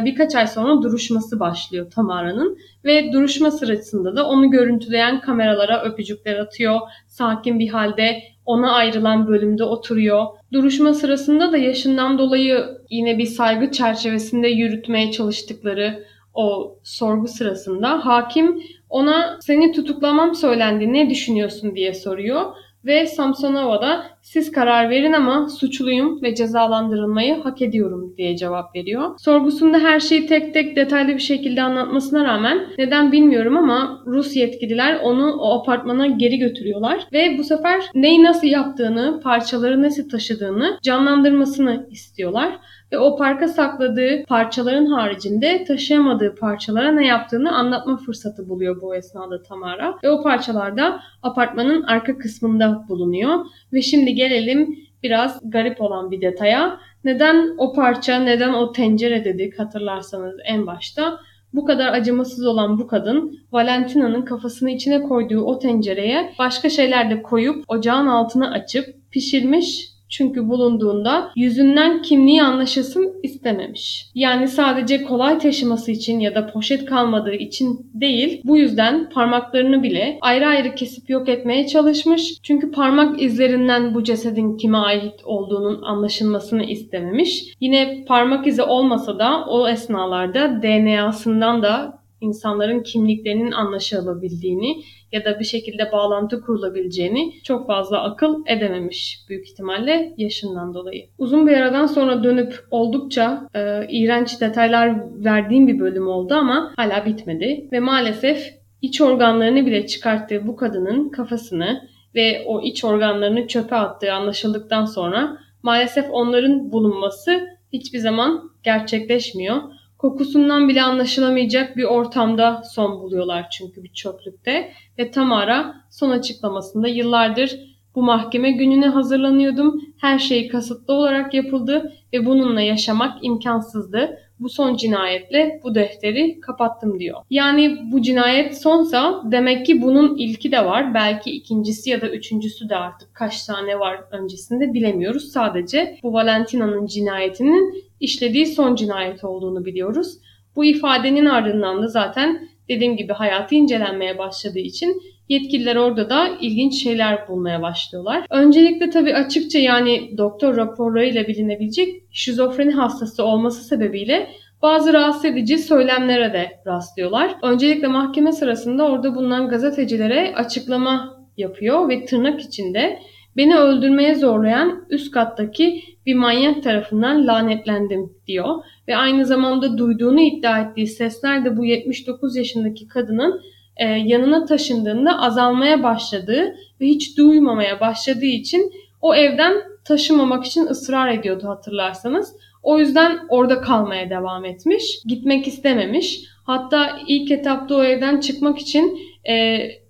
birkaç 0.05 0.35
ay 0.35 0.47
sonra 0.47 0.81
duruşması 0.81 1.39
başlıyor 1.39 1.91
Tamara'nın 1.91 2.57
ve 2.85 3.13
duruşma 3.13 3.51
sırasında 3.51 4.15
da 4.15 4.27
onu 4.27 4.51
görüntüleyen 4.51 5.21
kameralara 5.21 5.83
öpücükler 5.83 6.39
atıyor. 6.39 6.79
Sakin 7.07 7.59
bir 7.59 7.69
halde 7.69 8.23
ona 8.45 8.71
ayrılan 8.71 9.27
bölümde 9.27 9.63
oturuyor. 9.63 10.25
Duruşma 10.53 10.93
sırasında 10.93 11.51
da 11.51 11.57
yaşından 11.57 12.17
dolayı 12.17 12.65
yine 12.89 13.17
bir 13.17 13.25
saygı 13.25 13.71
çerçevesinde 13.71 14.47
yürütmeye 14.47 15.11
çalıştıkları 15.11 16.03
o 16.33 16.77
sorgu 16.83 17.27
sırasında 17.27 18.05
hakim 18.05 18.63
ona 18.89 19.37
seni 19.41 19.71
tutuklamam 19.71 20.35
söylendi 20.35 20.93
ne 20.93 21.09
düşünüyorsun 21.09 21.75
diye 21.75 21.93
soruyor 21.93 22.41
ve 22.85 23.07
Samsonova 23.07 23.81
da 23.81 24.03
siz 24.21 24.51
karar 24.51 24.89
verin 24.89 25.13
ama 25.13 25.49
suçluyum 25.49 26.21
ve 26.21 26.35
cezalandırılmayı 26.35 27.41
hak 27.41 27.61
ediyorum 27.61 28.13
diye 28.17 28.37
cevap 28.37 28.75
veriyor. 28.75 29.15
Sorgusunda 29.17 29.79
her 29.79 29.99
şeyi 29.99 30.27
tek 30.27 30.53
tek 30.53 30.75
detaylı 30.75 31.13
bir 31.13 31.19
şekilde 31.19 31.61
anlatmasına 31.61 32.23
rağmen 32.23 32.67
neden 32.77 33.11
bilmiyorum 33.11 33.57
ama 33.57 34.03
Rus 34.05 34.35
yetkililer 34.35 34.99
onu 35.03 35.33
o 35.33 35.59
apartmana 35.59 36.07
geri 36.07 36.37
götürüyorlar 36.37 37.07
ve 37.13 37.37
bu 37.37 37.43
sefer 37.43 37.83
neyi 37.95 38.23
nasıl 38.23 38.47
yaptığını, 38.47 39.19
parçaları 39.23 39.81
nasıl 39.81 40.09
taşıdığını 40.09 40.79
canlandırmasını 40.81 41.87
istiyorlar 41.91 42.59
ve 42.93 42.97
o 42.97 43.15
parka 43.15 43.47
sakladığı 43.47 44.23
parçaların 44.27 44.85
haricinde 44.85 45.63
taşıyamadığı 45.63 46.35
parçalara 46.35 46.91
ne 46.91 47.07
yaptığını 47.07 47.51
anlatma 47.51 47.97
fırsatı 47.97 48.49
buluyor 48.49 48.81
bu 48.81 48.95
esnada 48.95 49.43
Tamara. 49.43 49.95
Ve 50.03 50.09
o 50.09 50.23
parçalar 50.23 50.77
da 50.77 50.99
apartmanın 51.23 51.83
arka 51.83 52.17
kısmında 52.17 52.85
bulunuyor. 52.89 53.45
Ve 53.73 53.81
şimdi 53.81 54.13
gelelim 54.13 54.75
biraz 55.03 55.39
garip 55.43 55.81
olan 55.81 56.11
bir 56.11 56.21
detaya. 56.21 56.79
Neden 57.03 57.55
o 57.57 57.73
parça, 57.73 58.19
neden 58.19 58.53
o 58.53 58.71
tencere 58.71 59.25
dedik 59.25 59.59
hatırlarsanız 59.59 60.35
en 60.45 60.67
başta. 60.67 61.19
Bu 61.53 61.65
kadar 61.65 61.93
acımasız 61.93 62.45
olan 62.45 62.79
bu 62.79 62.87
kadın 62.87 63.39
Valentina'nın 63.51 64.21
kafasını 64.21 64.71
içine 64.71 65.01
koyduğu 65.01 65.41
o 65.41 65.59
tencereye 65.59 66.33
başka 66.39 66.69
şeyler 66.69 67.09
de 67.09 67.21
koyup 67.21 67.65
ocağın 67.67 68.07
altını 68.07 68.51
açıp 68.51 68.85
pişirmiş 69.11 69.92
çünkü 70.13 70.49
bulunduğunda 70.49 71.31
yüzünden 71.35 72.01
kimliği 72.01 72.43
anlaşılsın 72.43 73.13
istememiş. 73.23 74.05
Yani 74.15 74.47
sadece 74.47 75.03
kolay 75.03 75.39
taşıması 75.39 75.91
için 75.91 76.19
ya 76.19 76.35
da 76.35 76.47
poşet 76.47 76.85
kalmadığı 76.85 77.33
için 77.33 77.91
değil, 77.93 78.41
bu 78.43 78.57
yüzden 78.57 79.09
parmaklarını 79.09 79.83
bile 79.83 80.17
ayrı 80.21 80.47
ayrı 80.47 80.75
kesip 80.75 81.09
yok 81.09 81.29
etmeye 81.29 81.67
çalışmış. 81.67 82.33
Çünkü 82.43 82.71
parmak 82.71 83.21
izlerinden 83.21 83.93
bu 83.93 84.03
cesedin 84.03 84.57
kime 84.57 84.77
ait 84.77 85.13
olduğunun 85.23 85.81
anlaşılmasını 85.81 86.63
istememiş. 86.63 87.43
Yine 87.61 88.05
parmak 88.07 88.47
izi 88.47 88.61
olmasa 88.61 89.19
da 89.19 89.45
o 89.47 89.67
esnalarda 89.67 90.61
DNA'sından 90.61 91.63
da 91.63 92.02
insanların 92.23 92.83
kimliklerinin 92.83 93.51
anlaşılabildiğini 93.51 94.83
ya 95.11 95.25
da 95.25 95.39
bir 95.39 95.45
şekilde 95.45 95.91
bağlantı 95.91 96.41
kurulabileceğini 96.41 97.33
çok 97.43 97.67
fazla 97.67 98.03
akıl 98.03 98.43
edememiş 98.47 99.19
büyük 99.29 99.47
ihtimalle 99.47 100.13
yaşından 100.17 100.73
dolayı. 100.73 101.05
Uzun 101.17 101.47
bir 101.47 101.57
aradan 101.57 101.85
sonra 101.85 102.23
dönüp 102.23 102.53
oldukça 102.71 103.47
e, 103.55 103.87
iğrenç 103.89 104.41
detaylar 104.41 104.95
verdiğim 105.25 105.67
bir 105.67 105.79
bölüm 105.79 106.07
oldu 106.07 106.33
ama 106.33 106.73
hala 106.75 107.05
bitmedi 107.05 107.67
ve 107.71 107.79
maalesef 107.79 108.53
iç 108.81 109.01
organlarını 109.01 109.65
bile 109.65 109.87
çıkarttığı 109.87 110.47
bu 110.47 110.55
kadının 110.55 111.09
kafasını 111.09 111.89
ve 112.15 112.43
o 112.45 112.61
iç 112.61 112.83
organlarını 112.83 113.47
çöpe 113.47 113.75
attığı 113.75 114.13
anlaşıldıktan 114.13 114.85
sonra 114.85 115.37
maalesef 115.63 116.05
onların 116.11 116.71
bulunması 116.71 117.47
hiçbir 117.73 117.99
zaman 117.99 118.51
gerçekleşmiyor. 118.63 119.61
Kokusundan 120.03 120.69
bile 120.69 120.83
anlaşılamayacak 120.83 121.77
bir 121.77 121.83
ortamda 121.83 122.61
son 122.73 123.01
buluyorlar 123.01 123.49
çünkü 123.49 123.83
bir 123.83 123.93
çöplükte. 123.93 124.71
Ve 124.99 125.11
Tamara 125.11 125.75
son 125.91 126.09
açıklamasında 126.09 126.87
yıllardır 126.87 127.59
bu 127.95 128.03
mahkeme 128.03 128.51
gününe 128.51 128.87
hazırlanıyordum. 128.87 129.81
Her 129.97 130.19
şey 130.19 130.47
kasıtlı 130.47 130.93
olarak 130.93 131.33
yapıldı 131.33 131.93
ve 132.13 132.25
bununla 132.25 132.61
yaşamak 132.61 133.25
imkansızdı. 133.25 134.19
Bu 134.43 134.49
son 134.49 134.75
cinayetle 134.75 135.59
bu 135.63 135.75
defteri 135.75 136.39
kapattım 136.39 136.99
diyor. 136.99 137.17
Yani 137.29 137.77
bu 137.91 138.01
cinayet 138.01 138.61
sonsa 138.61 139.23
demek 139.31 139.65
ki 139.65 139.81
bunun 139.81 140.17
ilki 140.17 140.51
de 140.51 140.65
var. 140.65 140.93
Belki 140.93 141.31
ikincisi 141.31 141.89
ya 141.89 142.01
da 142.01 142.09
üçüncüsü 142.09 142.69
de 142.69 142.75
artık 142.75 143.13
kaç 143.13 143.45
tane 143.45 143.79
var 143.79 144.03
öncesinde 144.11 144.73
bilemiyoruz. 144.73 145.31
Sadece 145.31 145.97
bu 146.03 146.13
Valentina'nın 146.13 146.87
cinayetinin 146.87 147.83
işlediği 147.99 148.45
son 148.45 148.75
cinayet 148.75 149.23
olduğunu 149.23 149.65
biliyoruz. 149.65 150.17
Bu 150.55 150.65
ifadenin 150.65 151.25
ardından 151.25 151.83
da 151.83 151.87
zaten 151.87 152.47
dediğim 152.69 152.97
gibi 152.97 153.13
hayatı 153.13 153.55
incelenmeye 153.55 154.17
başladığı 154.17 154.59
için 154.59 155.01
Yetkililer 155.29 155.75
orada 155.75 156.09
da 156.09 156.27
ilginç 156.41 156.83
şeyler 156.83 157.27
bulmaya 157.27 157.61
başlıyorlar. 157.61 158.25
Öncelikle 158.29 158.89
tabii 158.89 159.15
açıkça 159.15 159.59
yani 159.59 160.17
doktor 160.17 160.57
raporlarıyla 160.57 161.27
bilinebilecek 161.27 162.03
şizofreni 162.11 162.71
hastası 162.71 163.23
olması 163.23 163.63
sebebiyle 163.63 164.29
bazı 164.61 164.93
rahatsız 164.93 165.25
edici 165.25 165.57
söylemlere 165.57 166.33
de 166.33 166.51
rastlıyorlar. 166.67 167.35
Öncelikle 167.43 167.87
mahkeme 167.87 168.31
sırasında 168.31 168.85
orada 168.85 169.15
bulunan 169.15 169.49
gazetecilere 169.49 170.35
açıklama 170.35 171.23
yapıyor 171.37 171.89
ve 171.89 172.05
tırnak 172.05 172.41
içinde 172.41 172.99
beni 173.37 173.55
öldürmeye 173.55 174.15
zorlayan 174.15 174.85
üst 174.89 175.11
kattaki 175.11 175.83
bir 176.05 176.15
manyak 176.15 176.63
tarafından 176.63 177.27
lanetlendim 177.27 178.13
diyor. 178.27 178.55
Ve 178.87 178.97
aynı 178.97 179.25
zamanda 179.25 179.77
duyduğunu 179.77 180.21
iddia 180.21 180.59
ettiği 180.59 180.87
sesler 180.87 181.45
de 181.45 181.57
bu 181.57 181.65
79 181.65 182.35
yaşındaki 182.35 182.87
kadının 182.87 183.41
e, 183.77 183.85
yanına 183.85 184.45
taşındığında 184.45 185.19
azalmaya 185.21 185.83
başladığı 185.83 186.55
ve 186.81 186.85
hiç 186.85 187.17
duymamaya 187.17 187.79
başladığı 187.79 188.25
için 188.25 188.71
o 189.01 189.15
evden 189.15 189.53
taşımamak 189.85 190.45
için 190.45 190.65
ısrar 190.65 191.09
ediyordu 191.09 191.47
hatırlarsanız. 191.47 192.35
O 192.63 192.79
yüzden 192.79 193.19
orada 193.29 193.61
kalmaya 193.61 194.09
devam 194.09 194.45
etmiş. 194.45 194.99
Gitmek 195.07 195.47
istememiş. 195.47 196.23
Hatta 196.45 196.99
ilk 197.07 197.31
etapta 197.31 197.75
o 197.75 197.83
evden 197.83 198.19
çıkmak 198.19 198.59
için 198.59 198.99
e, 199.29 199.33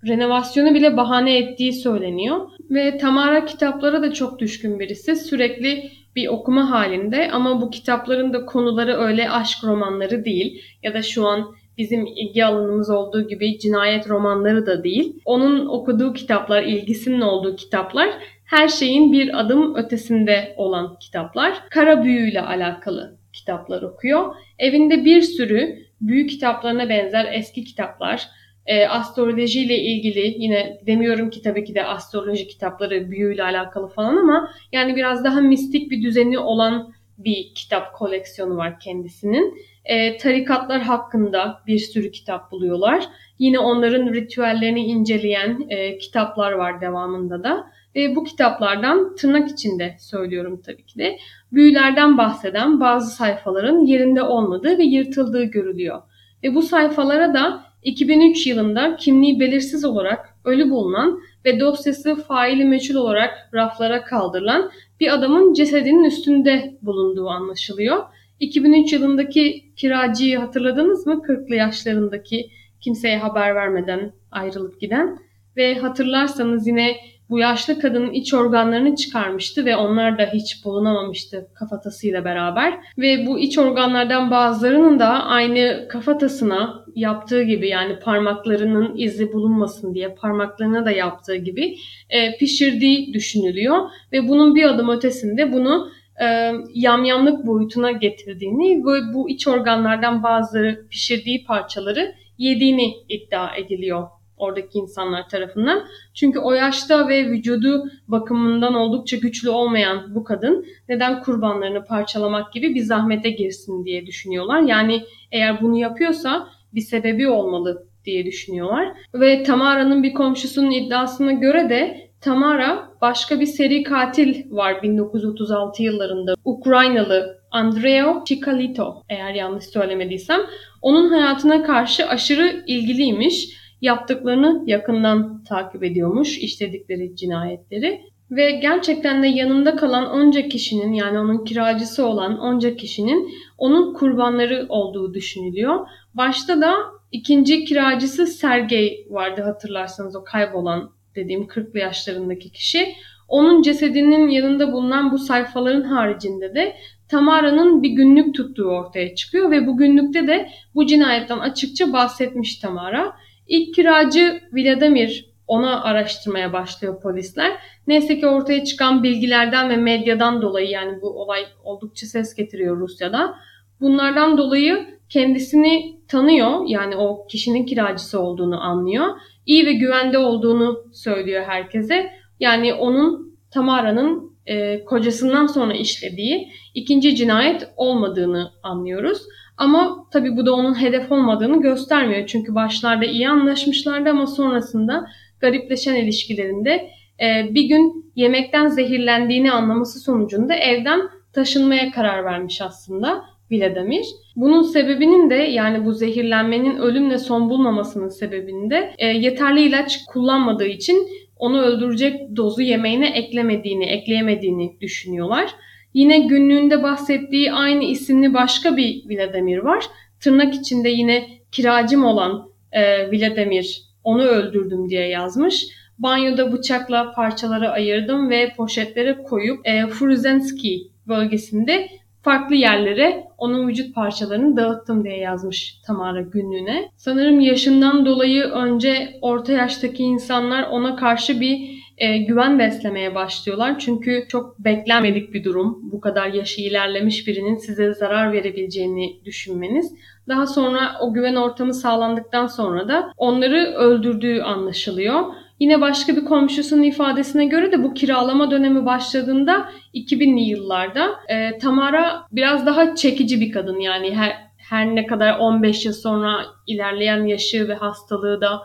renovasyonu 0.07 0.73
bile 0.73 0.97
bahane 0.97 1.37
ettiği 1.37 1.73
söyleniyor. 1.73 2.49
Ve 2.69 2.97
Tamara 2.97 3.45
kitaplara 3.45 4.01
da 4.01 4.13
çok 4.13 4.39
düşkün 4.39 4.79
birisi. 4.79 5.15
Sürekli 5.15 5.91
bir 6.15 6.27
okuma 6.27 6.71
halinde 6.71 7.31
ama 7.31 7.61
bu 7.61 7.69
kitapların 7.69 8.33
da 8.33 8.45
konuları 8.45 8.97
öyle 8.97 9.29
aşk 9.29 9.63
romanları 9.63 10.25
değil 10.25 10.61
ya 10.83 10.93
da 10.93 11.01
şu 11.01 11.27
an 11.27 11.55
bizim 11.77 12.05
ilgi 12.05 12.45
alanımız 12.45 12.89
olduğu 12.89 13.27
gibi 13.27 13.59
cinayet 13.59 14.09
romanları 14.09 14.65
da 14.65 14.83
değil. 14.83 15.21
Onun 15.25 15.65
okuduğu 15.65 16.13
kitaplar, 16.13 16.63
ilgisinin 16.63 17.21
olduğu 17.21 17.55
kitaplar 17.55 18.09
her 18.45 18.67
şeyin 18.67 19.13
bir 19.13 19.39
adım 19.39 19.75
ötesinde 19.75 20.53
olan 20.57 20.99
kitaplar. 20.99 21.63
Kara 21.69 22.03
büyüyle 22.03 22.41
alakalı 22.41 23.17
kitaplar 23.33 23.81
okuyor. 23.81 24.35
Evinde 24.59 25.05
bir 25.05 25.21
sürü 25.21 25.75
büyük 26.01 26.29
kitaplarına 26.29 26.89
benzer 26.89 27.33
eski 27.33 27.63
kitaplar, 27.63 28.27
e, 28.65 28.87
astrolojiyle 28.87 29.77
ilgili 29.77 30.35
yine 30.43 30.79
demiyorum 30.85 31.29
ki 31.29 31.41
tabii 31.41 31.63
ki 31.63 31.75
de 31.75 31.85
astroloji 31.85 32.47
kitapları 32.47 33.11
büyüyle 33.11 33.43
alakalı 33.43 33.87
falan 33.87 34.17
ama 34.17 34.49
yani 34.71 34.95
biraz 34.95 35.23
daha 35.23 35.41
mistik 35.41 35.91
bir 35.91 36.03
düzeni 36.03 36.39
olan 36.39 36.93
bir 37.25 37.53
kitap 37.55 37.93
koleksiyonu 37.93 38.57
var 38.57 38.79
kendisinin. 38.79 39.57
E, 39.85 40.17
tarikatlar 40.17 40.81
hakkında 40.81 41.61
bir 41.67 41.79
sürü 41.79 42.11
kitap 42.11 42.51
buluyorlar. 42.51 43.05
Yine 43.39 43.59
onların 43.59 44.13
ritüellerini 44.13 44.85
inceleyen 44.85 45.65
e, 45.69 45.97
kitaplar 45.97 46.51
var 46.51 46.81
devamında 46.81 47.43
da. 47.43 47.67
Ve 47.95 48.15
bu 48.15 48.23
kitaplardan 48.23 49.15
tırnak 49.15 49.51
içinde 49.51 49.95
söylüyorum 49.99 50.61
tabii 50.65 50.85
ki 50.85 50.99
de 50.99 51.17
büyülerden 51.51 52.17
bahseden 52.17 52.79
bazı 52.79 53.15
sayfaların 53.15 53.85
yerinde 53.85 54.21
olmadığı 54.21 54.77
ve 54.77 54.83
yırtıldığı 54.83 55.43
görülüyor. 55.43 56.01
Ve 56.43 56.55
bu 56.55 56.61
sayfalara 56.61 57.33
da 57.33 57.63
2003 57.83 58.47
yılında 58.47 58.95
kimliği 58.95 59.39
belirsiz 59.39 59.85
olarak 59.85 60.29
ölü 60.45 60.69
bulunan 60.69 61.19
ve 61.45 61.59
dosyası 61.59 62.15
faili 62.15 62.65
meçhul 62.65 62.95
olarak 62.95 63.49
raflara 63.53 64.03
kaldırılan 64.03 64.71
bir 65.03 65.13
adamın 65.13 65.53
cesedinin 65.53 66.03
üstünde 66.03 66.77
bulunduğu 66.81 67.29
anlaşılıyor. 67.29 68.03
2003 68.39 68.93
yılındaki 68.93 69.75
kiracıyı 69.75 70.37
hatırladınız 70.37 71.07
mı? 71.07 71.21
40'lı 71.27 71.55
yaşlarındaki 71.55 72.49
kimseye 72.81 73.17
haber 73.17 73.55
vermeden 73.55 74.13
ayrılıp 74.31 74.81
giden 74.81 75.17
ve 75.57 75.75
hatırlarsanız 75.75 76.67
yine 76.67 76.95
bu 77.29 77.39
yaşlı 77.39 77.79
kadının 77.79 78.11
iç 78.11 78.33
organlarını 78.33 78.95
çıkarmıştı 78.95 79.65
ve 79.65 79.75
onlar 79.75 80.17
da 80.17 80.29
hiç 80.33 80.65
bulunamamıştı 80.65 81.47
kafatasıyla 81.53 82.25
beraber. 82.25 82.73
Ve 82.97 83.25
bu 83.27 83.39
iç 83.39 83.57
organlardan 83.57 84.31
bazılarının 84.31 84.99
da 84.99 85.07
aynı 85.07 85.87
kafatasına 85.89 86.85
yaptığı 86.95 87.43
gibi 87.43 87.67
yani 87.67 87.99
parmaklarının 87.99 88.97
izi 88.97 89.33
bulunmasın 89.33 89.93
diye 89.93 90.09
parmaklarına 90.15 90.85
da 90.85 90.91
yaptığı 90.91 91.35
gibi 91.35 91.75
e, 92.09 92.37
pişirdiği 92.37 93.13
düşünülüyor. 93.13 93.77
Ve 94.11 94.27
bunun 94.27 94.55
bir 94.55 94.63
adım 94.63 94.89
ötesinde 94.89 95.53
bunu 95.53 95.91
e, 96.21 96.51
yamyamlık 96.73 97.47
boyutuna 97.47 97.91
getirdiğini 97.91 98.85
ve 98.85 99.13
bu 99.13 99.29
iç 99.29 99.47
organlardan 99.47 100.23
bazıları 100.23 100.87
pişirdiği 100.89 101.45
parçaları 101.45 102.15
yediğini 102.37 102.93
iddia 103.09 103.55
ediliyor 103.55 104.07
oradaki 104.43 104.79
insanlar 104.79 105.29
tarafından. 105.29 105.83
Çünkü 106.13 106.39
o 106.39 106.51
yaşta 106.51 107.07
ve 107.07 107.29
vücudu 107.29 107.83
bakımından 108.07 108.73
oldukça 108.73 109.17
güçlü 109.17 109.49
olmayan 109.49 110.15
bu 110.15 110.23
kadın 110.23 110.65
neden 110.89 111.21
kurbanlarını 111.23 111.85
parçalamak 111.85 112.53
gibi 112.53 112.75
bir 112.75 112.81
zahmete 112.81 113.29
girsin 113.29 113.85
diye 113.85 114.05
düşünüyorlar. 114.05 114.61
Yani 114.61 115.03
eğer 115.31 115.61
bunu 115.61 115.77
yapıyorsa 115.77 116.47
bir 116.73 116.81
sebebi 116.81 117.27
olmalı 117.27 117.87
diye 118.05 118.25
düşünüyorlar. 118.25 118.93
Ve 119.13 119.43
Tamara'nın 119.43 120.03
bir 120.03 120.13
komşusunun 120.13 120.71
iddiasına 120.71 121.31
göre 121.31 121.69
de 121.69 122.09
Tamara 122.21 122.89
başka 123.01 123.39
bir 123.39 123.45
seri 123.45 123.83
katil 123.83 124.51
var 124.51 124.83
1936 124.83 125.83
yıllarında. 125.83 126.33
Ukraynalı 126.45 127.37
Andreo 127.51 128.23
Chicalito 128.25 129.03
eğer 129.09 129.33
yanlış 129.33 129.65
söylemediysem. 129.65 130.41
Onun 130.81 131.09
hayatına 131.09 131.63
karşı 131.63 132.07
aşırı 132.07 132.63
ilgiliymiş 132.67 133.62
yaptıklarını 133.83 134.63
yakından 134.65 135.43
takip 135.43 135.83
ediyormuş, 135.83 136.37
işledikleri 136.37 137.15
cinayetleri. 137.15 138.01
Ve 138.31 138.51
gerçekten 138.51 139.23
de 139.23 139.27
yanında 139.27 139.75
kalan 139.75 140.11
onca 140.11 140.47
kişinin 140.47 140.93
yani 140.93 141.19
onun 141.19 141.45
kiracısı 141.45 142.05
olan 142.05 142.39
onca 142.39 142.75
kişinin 142.75 143.31
onun 143.57 143.93
kurbanları 143.93 144.65
olduğu 144.69 145.13
düşünülüyor. 145.13 145.87
Başta 146.13 146.61
da 146.61 146.75
ikinci 147.11 147.65
kiracısı 147.65 148.27
Sergey 148.27 149.07
vardı 149.09 149.41
hatırlarsanız 149.41 150.15
o 150.15 150.23
kaybolan 150.23 150.91
dediğim 151.15 151.43
40'lı 151.43 151.79
yaşlarındaki 151.79 152.51
kişi. 152.51 152.95
Onun 153.27 153.61
cesedinin 153.61 154.29
yanında 154.29 154.71
bulunan 154.71 155.11
bu 155.11 155.17
sayfaların 155.17 155.83
haricinde 155.83 156.55
de 156.55 156.75
Tamara'nın 157.07 157.83
bir 157.83 157.89
günlük 157.89 158.35
tuttuğu 158.35 158.69
ortaya 158.69 159.15
çıkıyor 159.15 159.51
ve 159.51 159.67
bu 159.67 159.77
günlükte 159.77 160.27
de 160.27 160.49
bu 160.75 160.85
cinayetten 160.85 161.39
açıkça 161.39 161.93
bahsetmiş 161.93 162.55
Tamara. 162.55 163.13
İlk 163.53 163.75
kiracı 163.75 164.41
Vladimir 164.53 165.33
ona 165.47 165.83
araştırmaya 165.83 166.53
başlıyor 166.53 167.01
polisler. 167.01 167.51
Neyse 167.87 168.19
ki 168.19 168.27
ortaya 168.27 168.63
çıkan 168.63 169.03
bilgilerden 169.03 169.69
ve 169.69 169.77
medyadan 169.77 170.41
dolayı 170.41 170.69
yani 170.69 171.01
bu 171.01 171.21
olay 171.21 171.45
oldukça 171.63 172.05
ses 172.05 172.35
getiriyor 172.35 172.77
Rusya'da. 172.77 173.35
Bunlardan 173.81 174.37
dolayı 174.37 174.99
kendisini 175.09 175.99
tanıyor 176.07 176.65
yani 176.67 176.95
o 176.95 177.27
kişinin 177.27 177.65
kiracısı 177.65 178.19
olduğunu 178.19 178.61
anlıyor. 178.61 179.07
İyi 179.45 179.65
ve 179.65 179.73
güvende 179.73 180.17
olduğunu 180.17 180.83
söylüyor 180.93 181.43
herkese. 181.47 182.11
Yani 182.39 182.73
onun 182.73 183.37
Tamara'nın 183.51 184.37
e, 184.45 184.85
kocasından 184.85 185.47
sonra 185.47 185.73
işlediği 185.73 186.49
ikinci 186.73 187.15
cinayet 187.15 187.69
olmadığını 187.77 188.51
anlıyoruz. 188.63 189.21
Ama 189.57 190.05
tabii 190.11 190.37
bu 190.37 190.45
da 190.45 190.53
onun 190.53 190.81
hedef 190.81 191.11
olmadığını 191.11 191.61
göstermiyor. 191.61 192.27
Çünkü 192.27 192.55
başlarda 192.55 193.05
iyi 193.05 193.29
anlaşmışlardı 193.29 194.09
ama 194.09 194.27
sonrasında 194.27 195.05
garipleşen 195.39 195.95
ilişkilerinde 195.95 196.89
e, 197.19 197.53
bir 197.53 197.63
gün 197.63 198.11
yemekten 198.15 198.67
zehirlendiğini 198.67 199.51
anlaması 199.51 199.99
sonucunda 199.99 200.53
evden 200.53 201.01
taşınmaya 201.33 201.91
karar 201.91 202.25
vermiş 202.25 202.61
aslında 202.61 203.23
Vladimir. 203.51 204.05
Bunun 204.35 204.61
sebebinin 204.61 205.29
de 205.29 205.35
yani 205.35 205.85
bu 205.85 205.93
zehirlenmenin 205.93 206.77
ölümle 206.77 207.17
son 207.17 207.49
bulmamasının 207.49 208.09
sebebini 208.09 208.69
de 208.69 208.93
e, 208.97 209.07
yeterli 209.07 209.61
ilaç 209.61 210.05
kullanmadığı 210.05 210.67
için 210.67 211.07
onu 211.37 211.61
öldürecek 211.61 212.35
dozu 212.35 212.61
yemeğine 212.61 213.09
eklemediğini, 213.09 213.85
ekleyemediğini 213.85 214.77
düşünüyorlar. 214.81 215.49
Yine 215.93 216.19
günlüğünde 216.19 216.83
bahsettiği 216.83 217.53
aynı 217.53 217.83
isimli 217.83 218.33
başka 218.33 218.77
bir 218.77 219.03
Vladimir 219.09 219.57
var. 219.57 219.85
Tırnak 220.19 220.55
içinde 220.55 220.89
yine 220.89 221.29
kiracım 221.51 222.05
olan 222.05 222.49
e, 222.71 223.11
Vladimir 223.11 223.83
onu 224.03 224.23
öldürdüm 224.23 224.89
diye 224.89 225.07
yazmış. 225.07 225.65
Banyoda 225.99 226.53
bıçakla 226.53 227.11
parçalara 227.11 227.69
ayırdım 227.69 228.29
ve 228.29 228.53
poşetlere 228.57 229.23
koyup 229.23 229.67
e, 229.67 229.87
Fruzenski 229.87 230.87
bölgesinde 231.07 231.89
farklı 232.21 232.55
yerlere 232.55 233.23
onun 233.37 233.67
vücut 233.67 233.95
parçalarını 233.95 234.57
dağıttım 234.57 235.03
diye 235.03 235.17
yazmış 235.17 235.81
Tamara 235.85 236.21
günlüğüne. 236.21 236.89
Sanırım 236.97 237.39
yaşından 237.39 238.05
dolayı 238.05 238.43
önce 238.43 239.19
orta 239.21 239.53
yaştaki 239.53 240.03
insanlar 240.03 240.63
ona 240.63 240.95
karşı 240.95 241.41
bir 241.41 241.82
e, 241.97 242.17
güven 242.17 242.59
beslemeye 242.59 243.15
başlıyorlar. 243.15 243.79
Çünkü 243.79 244.25
çok 244.29 244.59
beklenmedik 244.59 245.33
bir 245.33 245.43
durum. 245.43 245.79
Bu 245.91 246.01
kadar 246.01 246.27
yaşı 246.27 246.61
ilerlemiş 246.61 247.27
birinin 247.27 247.55
size 247.55 247.93
zarar 247.93 248.31
verebileceğini 248.31 249.25
düşünmeniz. 249.25 249.93
Daha 250.27 250.47
sonra 250.47 250.97
o 251.01 251.13
güven 251.13 251.35
ortamı 251.35 251.73
sağlandıktan 251.73 252.47
sonra 252.47 252.87
da 252.87 253.11
onları 253.17 253.73
öldürdüğü 253.73 254.41
anlaşılıyor. 254.41 255.23
Yine 255.59 255.81
başka 255.81 256.15
bir 256.15 256.25
komşusunun 256.25 256.83
ifadesine 256.83 257.45
göre 257.45 257.71
de 257.71 257.83
bu 257.83 257.93
kiralama 257.93 258.51
dönemi 258.51 258.85
başladığında 258.85 259.69
2000'li 259.93 260.41
yıllarda 260.41 261.09
e, 261.29 261.57
Tamara 261.57 262.27
biraz 262.31 262.65
daha 262.65 262.95
çekici 262.95 263.41
bir 263.41 263.51
kadın 263.51 263.79
yani 263.79 264.15
her, 264.15 264.49
her 264.57 264.95
ne 264.95 265.05
kadar 265.05 265.39
15 265.39 265.85
yıl 265.85 265.93
sonra 265.93 266.45
ilerleyen 266.67 267.25
yaşı 267.25 267.67
ve 267.67 267.73
hastalığı 267.73 268.41
da 268.41 268.61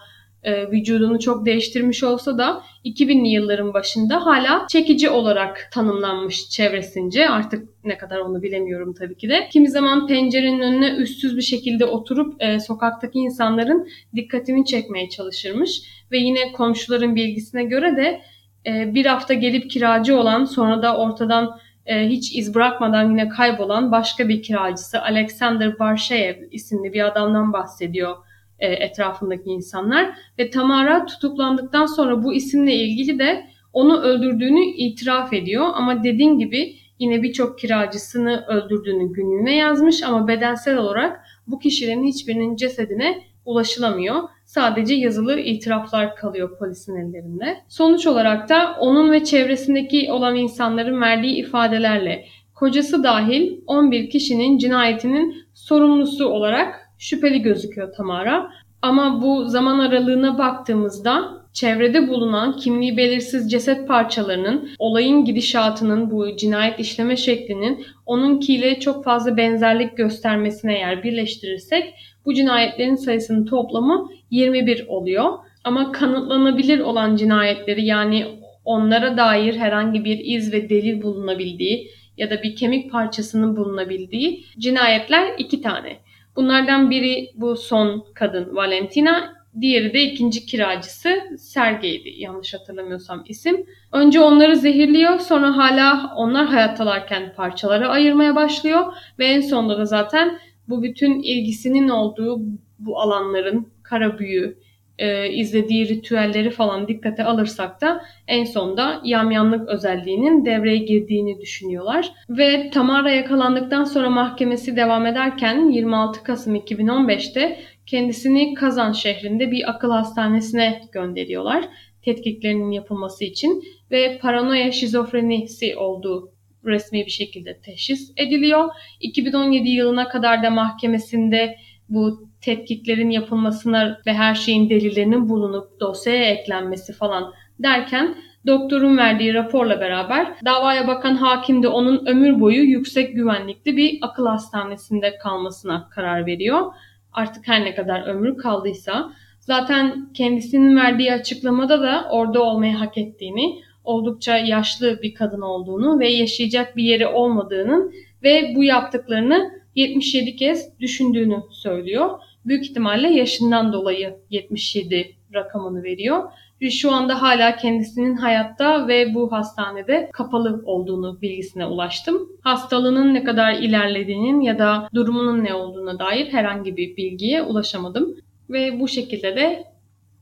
e, 0.48 0.70
vücudunu 0.70 1.18
çok 1.18 1.46
değiştirmiş 1.46 2.04
olsa 2.04 2.38
da 2.38 2.62
2000'li 2.84 3.28
yılların 3.28 3.74
başında 3.74 4.26
hala 4.26 4.66
çekici 4.68 5.10
olarak 5.10 5.68
tanımlanmış 5.72 6.48
çevresince. 6.48 7.28
Artık 7.28 7.68
ne 7.84 7.98
kadar 7.98 8.18
onu 8.18 8.42
bilemiyorum 8.42 8.94
tabii 8.98 9.16
ki 9.16 9.28
de. 9.28 9.48
Kimi 9.52 9.70
zaman 9.70 10.06
pencerenin 10.06 10.60
önüne 10.60 10.90
üstsüz 10.90 11.36
bir 11.36 11.42
şekilde 11.42 11.84
oturup 11.84 12.42
e, 12.42 12.60
sokaktaki 12.60 13.18
insanların 13.18 13.88
dikkatini 14.16 14.64
çekmeye 14.64 15.08
çalışırmış. 15.08 15.82
Ve 16.12 16.18
yine 16.18 16.52
komşuların 16.52 17.16
bilgisine 17.16 17.64
göre 17.64 17.96
de 17.96 18.20
e, 18.66 18.94
bir 18.94 19.06
hafta 19.06 19.34
gelip 19.34 19.70
kiracı 19.70 20.16
olan 20.16 20.44
sonra 20.44 20.82
da 20.82 20.96
ortadan 20.96 21.58
e, 21.86 22.08
hiç 22.08 22.36
iz 22.36 22.54
bırakmadan 22.54 23.10
yine 23.10 23.28
kaybolan 23.28 23.92
başka 23.92 24.28
bir 24.28 24.42
kiracısı 24.42 25.02
Alexander 25.02 25.78
Barsheyev 25.78 26.36
isimli 26.50 26.92
bir 26.92 27.06
adamdan 27.06 27.52
bahsediyor 27.52 28.16
e, 28.58 28.72
etrafındaki 28.72 29.50
insanlar. 29.50 30.10
Ve 30.38 30.50
Tamara 30.50 31.06
tutuklandıktan 31.06 31.86
sonra 31.86 32.22
bu 32.24 32.34
isimle 32.34 32.74
ilgili 32.74 33.18
de 33.18 33.46
onu 33.72 34.00
öldürdüğünü 34.00 34.64
itiraf 34.64 35.32
ediyor. 35.32 35.66
Ama 35.74 36.04
dediğim 36.04 36.38
gibi 36.38 36.74
yine 36.98 37.22
birçok 37.22 37.58
kiracısını 37.58 38.44
öldürdüğünü 38.48 39.12
günlüğüne 39.12 39.56
yazmış 39.56 40.02
ama 40.02 40.28
bedensel 40.28 40.76
olarak 40.76 41.20
bu 41.46 41.58
kişilerin 41.58 42.04
hiçbirinin 42.04 42.56
cesedine 42.56 43.22
ulaşılamıyor. 43.44 44.22
Sadece 44.44 44.94
yazılı 44.94 45.40
itiraflar 45.40 46.16
kalıyor 46.16 46.58
polisin 46.58 46.96
ellerinde. 46.96 47.56
Sonuç 47.68 48.06
olarak 48.06 48.48
da 48.48 48.76
onun 48.80 49.12
ve 49.12 49.24
çevresindeki 49.24 50.12
olan 50.12 50.36
insanların 50.36 51.00
verdiği 51.00 51.36
ifadelerle 51.36 52.24
kocası 52.54 53.02
dahil 53.02 53.60
11 53.66 54.10
kişinin 54.10 54.58
cinayetinin 54.58 55.34
sorumlusu 55.54 56.28
olarak 56.28 56.87
şüpheli 56.98 57.42
gözüküyor 57.42 57.92
Tamara. 57.92 58.50
Ama 58.82 59.22
bu 59.22 59.44
zaman 59.44 59.78
aralığına 59.78 60.38
baktığımızda 60.38 61.38
çevrede 61.52 62.08
bulunan 62.08 62.56
kimliği 62.56 62.96
belirsiz 62.96 63.50
ceset 63.50 63.88
parçalarının 63.88 64.70
olayın 64.78 65.24
gidişatının 65.24 66.10
bu 66.10 66.36
cinayet 66.36 66.80
işleme 66.80 67.16
şeklinin 67.16 67.86
onunkiyle 68.06 68.80
çok 68.80 69.04
fazla 69.04 69.36
benzerlik 69.36 69.96
göstermesine 69.96 70.74
eğer 70.74 71.02
birleştirirsek 71.02 71.94
bu 72.24 72.34
cinayetlerin 72.34 72.94
sayısının 72.94 73.46
toplamı 73.46 74.08
21 74.30 74.86
oluyor. 74.88 75.32
Ama 75.64 75.92
kanıtlanabilir 75.92 76.80
olan 76.80 77.16
cinayetleri 77.16 77.84
yani 77.84 78.26
onlara 78.64 79.16
dair 79.16 79.56
herhangi 79.56 80.04
bir 80.04 80.18
iz 80.24 80.52
ve 80.52 80.68
delil 80.68 81.02
bulunabildiği 81.02 81.90
ya 82.16 82.30
da 82.30 82.42
bir 82.42 82.56
kemik 82.56 82.90
parçasının 82.92 83.56
bulunabildiği 83.56 84.44
cinayetler 84.58 85.34
iki 85.38 85.62
tane. 85.62 85.96
Bunlardan 86.38 86.90
biri 86.90 87.30
bu 87.34 87.56
son 87.56 88.04
kadın 88.14 88.56
Valentina, 88.56 89.34
diğeri 89.60 89.94
de 89.94 90.02
ikinci 90.02 90.46
kiracısı 90.46 91.08
Sergey'di 91.38 92.14
yanlış 92.18 92.54
hatırlamıyorsam 92.54 93.24
isim. 93.28 93.66
Önce 93.92 94.20
onları 94.20 94.56
zehirliyor 94.56 95.18
sonra 95.18 95.56
hala 95.56 96.12
onlar 96.16 96.46
hayattalarken 96.46 97.34
parçalara 97.36 97.88
ayırmaya 97.88 98.36
başlıyor 98.36 98.92
ve 99.18 99.26
en 99.26 99.40
sonunda 99.40 99.78
da 99.78 99.84
zaten 99.84 100.38
bu 100.68 100.82
bütün 100.82 101.22
ilgisinin 101.22 101.88
olduğu 101.88 102.40
bu 102.78 103.00
alanların 103.00 103.68
kara 103.82 104.18
büyü, 104.18 104.58
e, 104.98 105.30
izlediği 105.30 105.88
ritüelleri 105.88 106.50
falan 106.50 106.88
dikkate 106.88 107.24
alırsak 107.24 107.80
da 107.80 108.00
en 108.28 108.44
sonda 108.44 109.00
yamyanlık 109.04 109.68
özelliğinin 109.68 110.44
devreye 110.44 110.78
girdiğini 110.78 111.40
düşünüyorlar. 111.40 112.12
Ve 112.30 112.70
Tamara 112.70 113.10
yakalandıktan 113.10 113.84
sonra 113.84 114.10
mahkemesi 114.10 114.76
devam 114.76 115.06
ederken 115.06 115.70
26 115.70 116.22
Kasım 116.22 116.56
2015'te 116.56 117.58
kendisini 117.86 118.54
Kazan 118.54 118.92
şehrinde 118.92 119.50
bir 119.50 119.70
akıl 119.70 119.90
hastanesine 119.90 120.80
gönderiyorlar 120.92 121.64
tetkiklerinin 122.02 122.70
yapılması 122.70 123.24
için 123.24 123.62
ve 123.90 124.18
paranoya 124.18 124.72
şizofrenisi 124.72 125.76
olduğu 125.76 126.32
resmi 126.64 127.06
bir 127.06 127.10
şekilde 127.10 127.58
teşhis 127.60 128.12
ediliyor. 128.16 128.68
2017 129.00 129.68
yılına 129.68 130.08
kadar 130.08 130.42
da 130.42 130.50
mahkemesinde 130.50 131.56
bu 131.88 132.28
tetkiklerin 132.40 133.10
yapılmasına 133.10 133.98
ve 134.06 134.12
her 134.12 134.34
şeyin 134.34 134.70
delillerinin 134.70 135.28
bulunup 135.28 135.80
dosyaya 135.80 136.24
eklenmesi 136.24 136.92
falan 136.92 137.32
derken 137.58 138.14
doktorun 138.46 138.96
verdiği 138.96 139.34
raporla 139.34 139.80
beraber 139.80 140.34
davaya 140.44 140.88
bakan 140.88 141.14
hakim 141.14 141.62
de 141.62 141.68
onun 141.68 142.06
ömür 142.06 142.40
boyu 142.40 142.62
yüksek 142.62 143.14
güvenlikli 143.14 143.76
bir 143.76 143.98
akıl 144.02 144.26
hastanesinde 144.26 145.18
kalmasına 145.18 145.88
karar 145.88 146.26
veriyor. 146.26 146.72
Artık 147.12 147.48
her 147.48 147.64
ne 147.64 147.74
kadar 147.74 148.06
ömrü 148.06 148.36
kaldıysa 148.36 149.12
zaten 149.40 150.12
kendisinin 150.14 150.76
verdiği 150.76 151.12
açıklamada 151.12 151.82
da 151.82 152.08
orada 152.10 152.42
olmayı 152.42 152.74
hak 152.74 152.98
ettiğini, 152.98 153.62
oldukça 153.84 154.36
yaşlı 154.36 155.02
bir 155.02 155.14
kadın 155.14 155.40
olduğunu 155.40 155.98
ve 155.98 156.08
yaşayacak 156.08 156.76
bir 156.76 156.84
yeri 156.84 157.06
olmadığının 157.06 157.92
ve 158.22 158.52
bu 158.56 158.64
yaptıklarını 158.64 159.57
77 159.78 160.36
kez 160.36 160.80
düşündüğünü 160.80 161.42
söylüyor. 161.50 162.10
Büyük 162.44 162.64
ihtimalle 162.64 163.08
yaşından 163.08 163.72
dolayı 163.72 164.16
77 164.30 165.16
rakamını 165.34 165.82
veriyor. 165.82 166.22
Ve 166.62 166.70
şu 166.70 166.92
anda 166.92 167.22
hala 167.22 167.56
kendisinin 167.56 168.16
hayatta 168.16 168.88
ve 168.88 169.14
bu 169.14 169.32
hastanede 169.32 170.10
kapalı 170.12 170.62
olduğunu 170.64 171.22
bilgisine 171.22 171.66
ulaştım. 171.66 172.28
Hastalığının 172.40 173.14
ne 173.14 173.24
kadar 173.24 173.52
ilerlediğinin 173.52 174.40
ya 174.40 174.58
da 174.58 174.88
durumunun 174.94 175.44
ne 175.44 175.54
olduğuna 175.54 175.98
dair 175.98 176.32
herhangi 176.32 176.76
bir 176.76 176.96
bilgiye 176.96 177.42
ulaşamadım. 177.42 178.16
Ve 178.50 178.80
bu 178.80 178.88
şekilde 178.88 179.36
de 179.36 179.64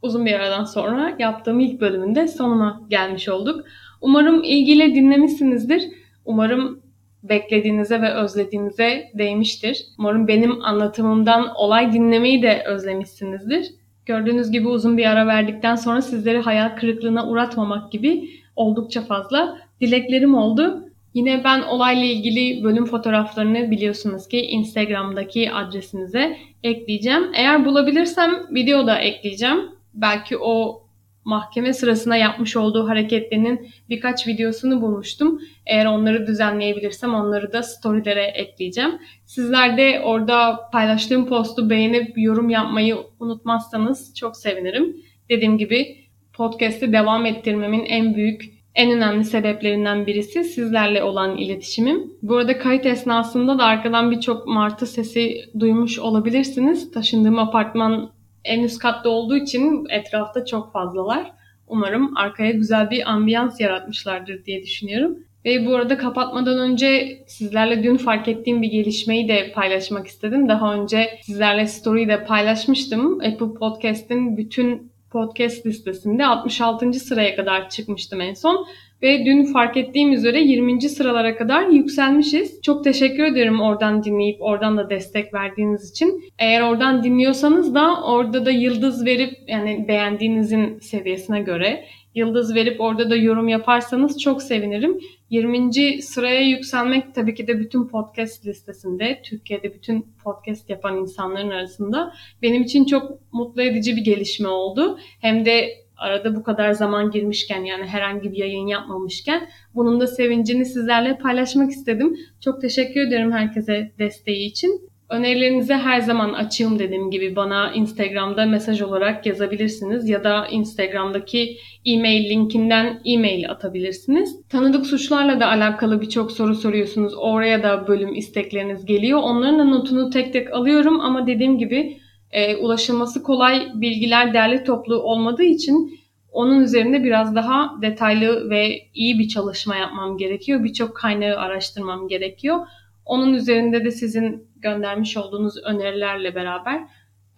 uzun 0.03 0.27
bir 0.27 0.33
aradan 0.33 0.65
sonra 0.65 1.17
yaptığım 1.19 1.61
ilk 1.61 1.81
bölümünde 1.81 2.29
sonuna 2.29 2.81
gelmiş 2.91 3.29
olduk. 3.29 3.65
Umarım 4.01 4.43
ilgiyle 4.45 4.95
dinlemişsinizdir. 4.95 5.83
Umarım 6.25 6.86
beklediğinize 7.29 8.03
ve 8.03 8.13
özlediğinize 8.13 9.11
değmiştir. 9.15 9.87
Umarım 9.99 10.29
benim 10.29 10.65
anlatımımdan 10.65 11.55
olay 11.57 11.93
dinlemeyi 11.93 12.43
de 12.43 12.63
özlemişsinizdir. 12.67 13.67
Gördüğünüz 14.07 14.51
gibi 14.51 14.69
uzun 14.69 14.99
bir 14.99 15.07
ara 15.07 15.27
verdikten 15.27 15.75
sonra 15.75 16.03
sizleri 16.03 16.39
hayal 16.39 16.77
kırıklığına 16.77 17.29
uğratmamak 17.29 17.93
gibi 17.93 18.31
oldukça 18.57 19.01
fazla 19.01 19.59
dileklerim 19.81 20.35
oldu. 20.35 20.83
Yine 21.15 21.45
ben 21.45 21.63
olayla 21.63 22.05
ilgili 22.05 22.65
bölüm 22.65 22.85
fotoğraflarını 22.85 23.71
biliyorsunuz 23.71 24.29
ki 24.29 24.41
Instagram'daki 24.41 25.53
adresinize 25.53 26.37
ekleyeceğim. 26.65 27.31
Eğer 27.35 27.65
bulabilirsem 27.65 28.31
video 28.51 28.87
da 28.87 28.99
ekleyeceğim. 28.99 29.59
Belki 29.95 30.39
o 30.39 30.86
mahkeme 31.27 31.73
sırasında 31.73 32.17
yapmış 32.17 32.57
olduğu 32.57 32.89
hareketlerinin 32.89 33.69
birkaç 33.89 34.27
videosunu 34.27 34.83
bulmuştum. 34.83 35.41
Eğer 35.67 35.87
onları 35.87 36.27
düzenleyebilirsem 36.27 37.15
onları 37.15 37.53
da 37.53 37.63
storylere 37.63 38.25
ekleyeceğim. 38.25 38.99
Sizler 39.25 39.77
de 39.77 40.01
orada 40.05 40.61
paylaştığım 40.73 41.27
postu 41.27 41.71
beğenip 41.71 42.13
yorum 42.17 42.51
yapmayı 42.51 42.97
unutmazsanız 43.21 44.15
çok 44.15 44.37
sevinirim. 44.37 44.97
Dediğim 45.31 45.59
gibi 45.59 45.97
podcast'i 46.33 46.93
devam 46.93 47.27
ettirmemin 47.27 47.85
en 47.85 48.15
büyük 48.15 48.57
en 48.75 48.91
önemli 48.91 49.25
sebeplerinden 49.25 50.07
birisi 50.07 50.45
sizlerle 50.45 51.03
olan 51.03 51.37
iletişimim. 51.37 52.13
Bu 52.23 52.37
arada 52.37 52.59
kayıt 52.59 52.87
esnasında 52.87 53.59
da 53.59 53.65
arkadan 53.65 54.11
birçok 54.11 54.47
martı 54.47 54.87
sesi 54.87 55.45
duymuş 55.59 55.99
olabilirsiniz. 55.99 56.91
Taşındığım 56.91 57.39
apartman 57.39 58.16
en 58.47 58.63
üst 58.63 58.79
katta 58.79 59.09
olduğu 59.09 59.37
için 59.37 59.87
etrafta 59.91 60.45
çok 60.45 60.73
fazlalar. 60.73 61.33
Umarım 61.69 62.17
arkaya 62.17 62.51
güzel 62.51 62.91
bir 62.91 63.11
ambiyans 63.11 63.61
yaratmışlardır 63.61 64.45
diye 64.45 64.63
düşünüyorum. 64.63 65.19
Ve 65.45 65.67
bu 65.67 65.75
arada 65.75 65.99
kapatmadan 65.99 66.59
önce 66.59 67.19
sizlerle 67.27 67.83
dün 67.83 67.97
fark 67.97 68.29
ettiğim 68.29 68.63
bir 68.63 68.71
gelişmeyi 68.71 69.29
de 69.29 69.53
paylaşmak 69.53 70.07
istedim. 70.07 70.49
Daha 70.49 70.75
önce 70.75 71.11
sizlerle 71.23 71.67
story'yi 71.67 72.09
de 72.09 72.25
paylaşmıştım. 72.25 73.21
Apple 73.21 73.55
Podcast'in 73.59 74.37
bütün 74.37 74.93
podcast 75.11 75.67
listesinde 75.67 76.27
66. 76.27 76.93
sıraya 76.93 77.37
kadar 77.37 77.69
çıkmıştım 77.69 78.21
en 78.21 78.35
son. 78.35 78.67
Ve 79.03 79.27
dün 79.27 79.45
fark 79.45 79.77
ettiğim 79.77 80.13
üzere 80.13 80.41
20. 80.41 80.83
sıralara 80.83 81.37
kadar 81.37 81.67
yükselmişiz. 81.67 82.63
Çok 82.63 82.85
teşekkür 82.85 83.25
ederim 83.25 83.61
oradan 83.61 84.05
dinleyip 84.05 84.43
oradan 84.43 84.77
da 84.77 84.91
destek 84.91 85.35
verdiğiniz 85.35 85.91
için. 85.91 86.25
Eğer 86.39 86.61
oradan 86.61 87.03
dinliyorsanız 87.05 87.75
da 87.75 88.05
orada 88.05 88.47
da 88.47 88.51
yıldız 88.51 89.07
verip 89.07 89.35
yani 89.49 89.85
beğendiğinizin 89.89 90.79
seviyesine 90.79 91.41
göre 91.41 91.85
yıldız 92.15 92.55
verip 92.55 92.81
orada 92.81 93.11
da 93.11 93.17
yorum 93.17 93.49
yaparsanız 93.49 94.21
çok 94.21 94.43
sevinirim. 94.43 94.99
20. 95.31 96.03
sıraya 96.03 96.41
yükselmek 96.41 97.15
tabii 97.15 97.35
ki 97.35 97.47
de 97.47 97.59
bütün 97.59 97.89
podcast 97.89 98.47
listesinde, 98.47 99.21
Türkiye'de 99.25 99.75
bütün 99.75 100.07
podcast 100.25 100.71
yapan 100.71 100.97
insanların 100.97 101.51
arasında 101.51 102.13
benim 102.43 102.63
için 102.63 102.85
çok 102.85 103.33
mutlu 103.33 103.63
edici 103.63 103.97
bir 103.97 104.05
gelişme 104.05 104.49
oldu. 104.49 104.99
Hem 105.21 105.45
de 105.45 105.86
arada 105.97 106.37
bu 106.37 106.43
kadar 106.43 106.73
zaman 106.73 107.11
girmişken 107.11 107.65
yani 107.65 107.87
herhangi 107.87 108.33
bir 108.33 108.37
yayın 108.37 108.67
yapmamışken 108.67 109.49
bunun 109.75 110.01
da 110.01 110.07
sevincini 110.07 110.65
sizlerle 110.65 111.19
paylaşmak 111.19 111.71
istedim. 111.71 112.17
Çok 112.41 112.61
teşekkür 112.61 113.01
ederim 113.01 113.33
herkese 113.33 113.93
desteği 113.99 114.47
için. 114.47 114.81
Önerilerinize 115.11 115.75
her 115.75 116.01
zaman 116.01 116.33
açığım 116.33 116.79
dediğim 116.79 117.11
gibi 117.11 117.37
bana 117.37 117.73
Instagram'da 117.73 118.47
mesaj 118.47 118.83
olarak 118.83 119.27
yazabilirsiniz 119.27 120.09
ya 120.09 120.25
da 120.25 120.47
Instagram'daki 120.47 121.57
e-mail 121.85 122.31
linkinden 122.31 123.01
e-mail 123.05 123.51
atabilirsiniz. 123.51 124.49
Tanıdık 124.49 124.87
suçlarla 124.87 125.41
da 125.41 125.47
alakalı 125.49 126.01
birçok 126.01 126.33
soru 126.33 126.55
soruyorsunuz. 126.55 127.15
Oraya 127.17 127.63
da 127.63 127.89
bölüm 127.89 128.15
istekleriniz 128.15 128.85
geliyor. 128.85 129.21
Onların 129.23 129.59
da 129.59 129.65
notunu 129.65 130.11
tek 130.11 130.33
tek 130.33 130.53
alıyorum 130.55 131.01
ama 131.01 131.27
dediğim 131.27 131.59
gibi 131.59 131.99
e, 132.37 132.57
ulaşılması 132.57 133.23
kolay 133.23 133.69
bilgiler 133.75 134.35
derli 134.35 134.65
toplu 134.65 134.95
olmadığı 134.95 135.45
için 135.45 136.01
onun 136.33 136.61
üzerinde 136.61 137.05
biraz 137.05 137.35
daha 137.35 137.83
detaylı 137.83 138.51
ve 138.51 138.79
iyi 138.95 139.19
bir 139.19 139.29
çalışma 139.29 139.77
yapmam 139.77 140.19
gerekiyor. 140.19 140.65
Birçok 140.65 140.97
kaynağı 140.97 141.37
araştırmam 141.37 142.09
gerekiyor. 142.09 142.67
Onun 143.05 143.35
üzerinde 143.35 143.85
de 143.85 143.91
sizin 143.91 144.49
göndermiş 144.57 145.17
olduğunuz 145.17 145.55
önerilerle 145.65 146.35
beraber 146.35 146.83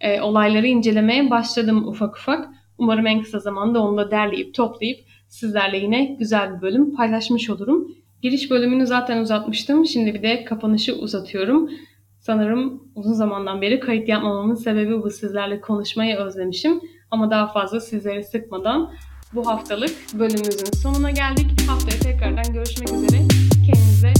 e, 0.01 0.21
olayları 0.21 0.67
incelemeye 0.67 1.29
başladım 1.29 1.87
ufak 1.87 2.17
ufak. 2.17 2.49
Umarım 2.77 3.07
en 3.07 3.21
kısa 3.21 3.39
zamanda 3.39 3.81
onu 3.81 3.97
da 3.97 4.11
derleyip 4.11 4.53
toplayıp 4.53 4.99
sizlerle 5.27 5.77
yine 5.77 6.15
güzel 6.19 6.57
bir 6.57 6.61
bölüm 6.61 6.95
paylaşmış 6.95 7.49
olurum. 7.49 7.91
Giriş 8.21 8.51
bölümünü 8.51 8.87
zaten 8.87 9.21
uzatmıştım. 9.21 9.85
Şimdi 9.85 10.13
bir 10.13 10.21
de 10.21 10.45
kapanışı 10.45 10.95
uzatıyorum. 10.95 11.69
Sanırım 12.19 12.83
uzun 12.95 13.13
zamandan 13.13 13.61
beri 13.61 13.79
kayıt 13.79 14.09
yapmamamın 14.09 14.55
sebebi 14.55 15.01
bu. 15.03 15.09
Sizlerle 15.11 15.61
konuşmayı 15.61 16.15
özlemişim. 16.15 16.81
Ama 17.11 17.31
daha 17.31 17.47
fazla 17.47 17.79
sizleri 17.79 18.23
sıkmadan 18.23 18.93
bu 19.33 19.47
haftalık 19.47 19.95
bölümümüzün 20.13 20.71
sonuna 20.81 21.11
geldik. 21.11 21.61
Haftaya 21.67 21.99
tekrardan 21.99 22.53
görüşmek 22.53 22.89
üzere. 22.89 23.21
Kendinize 23.65 24.13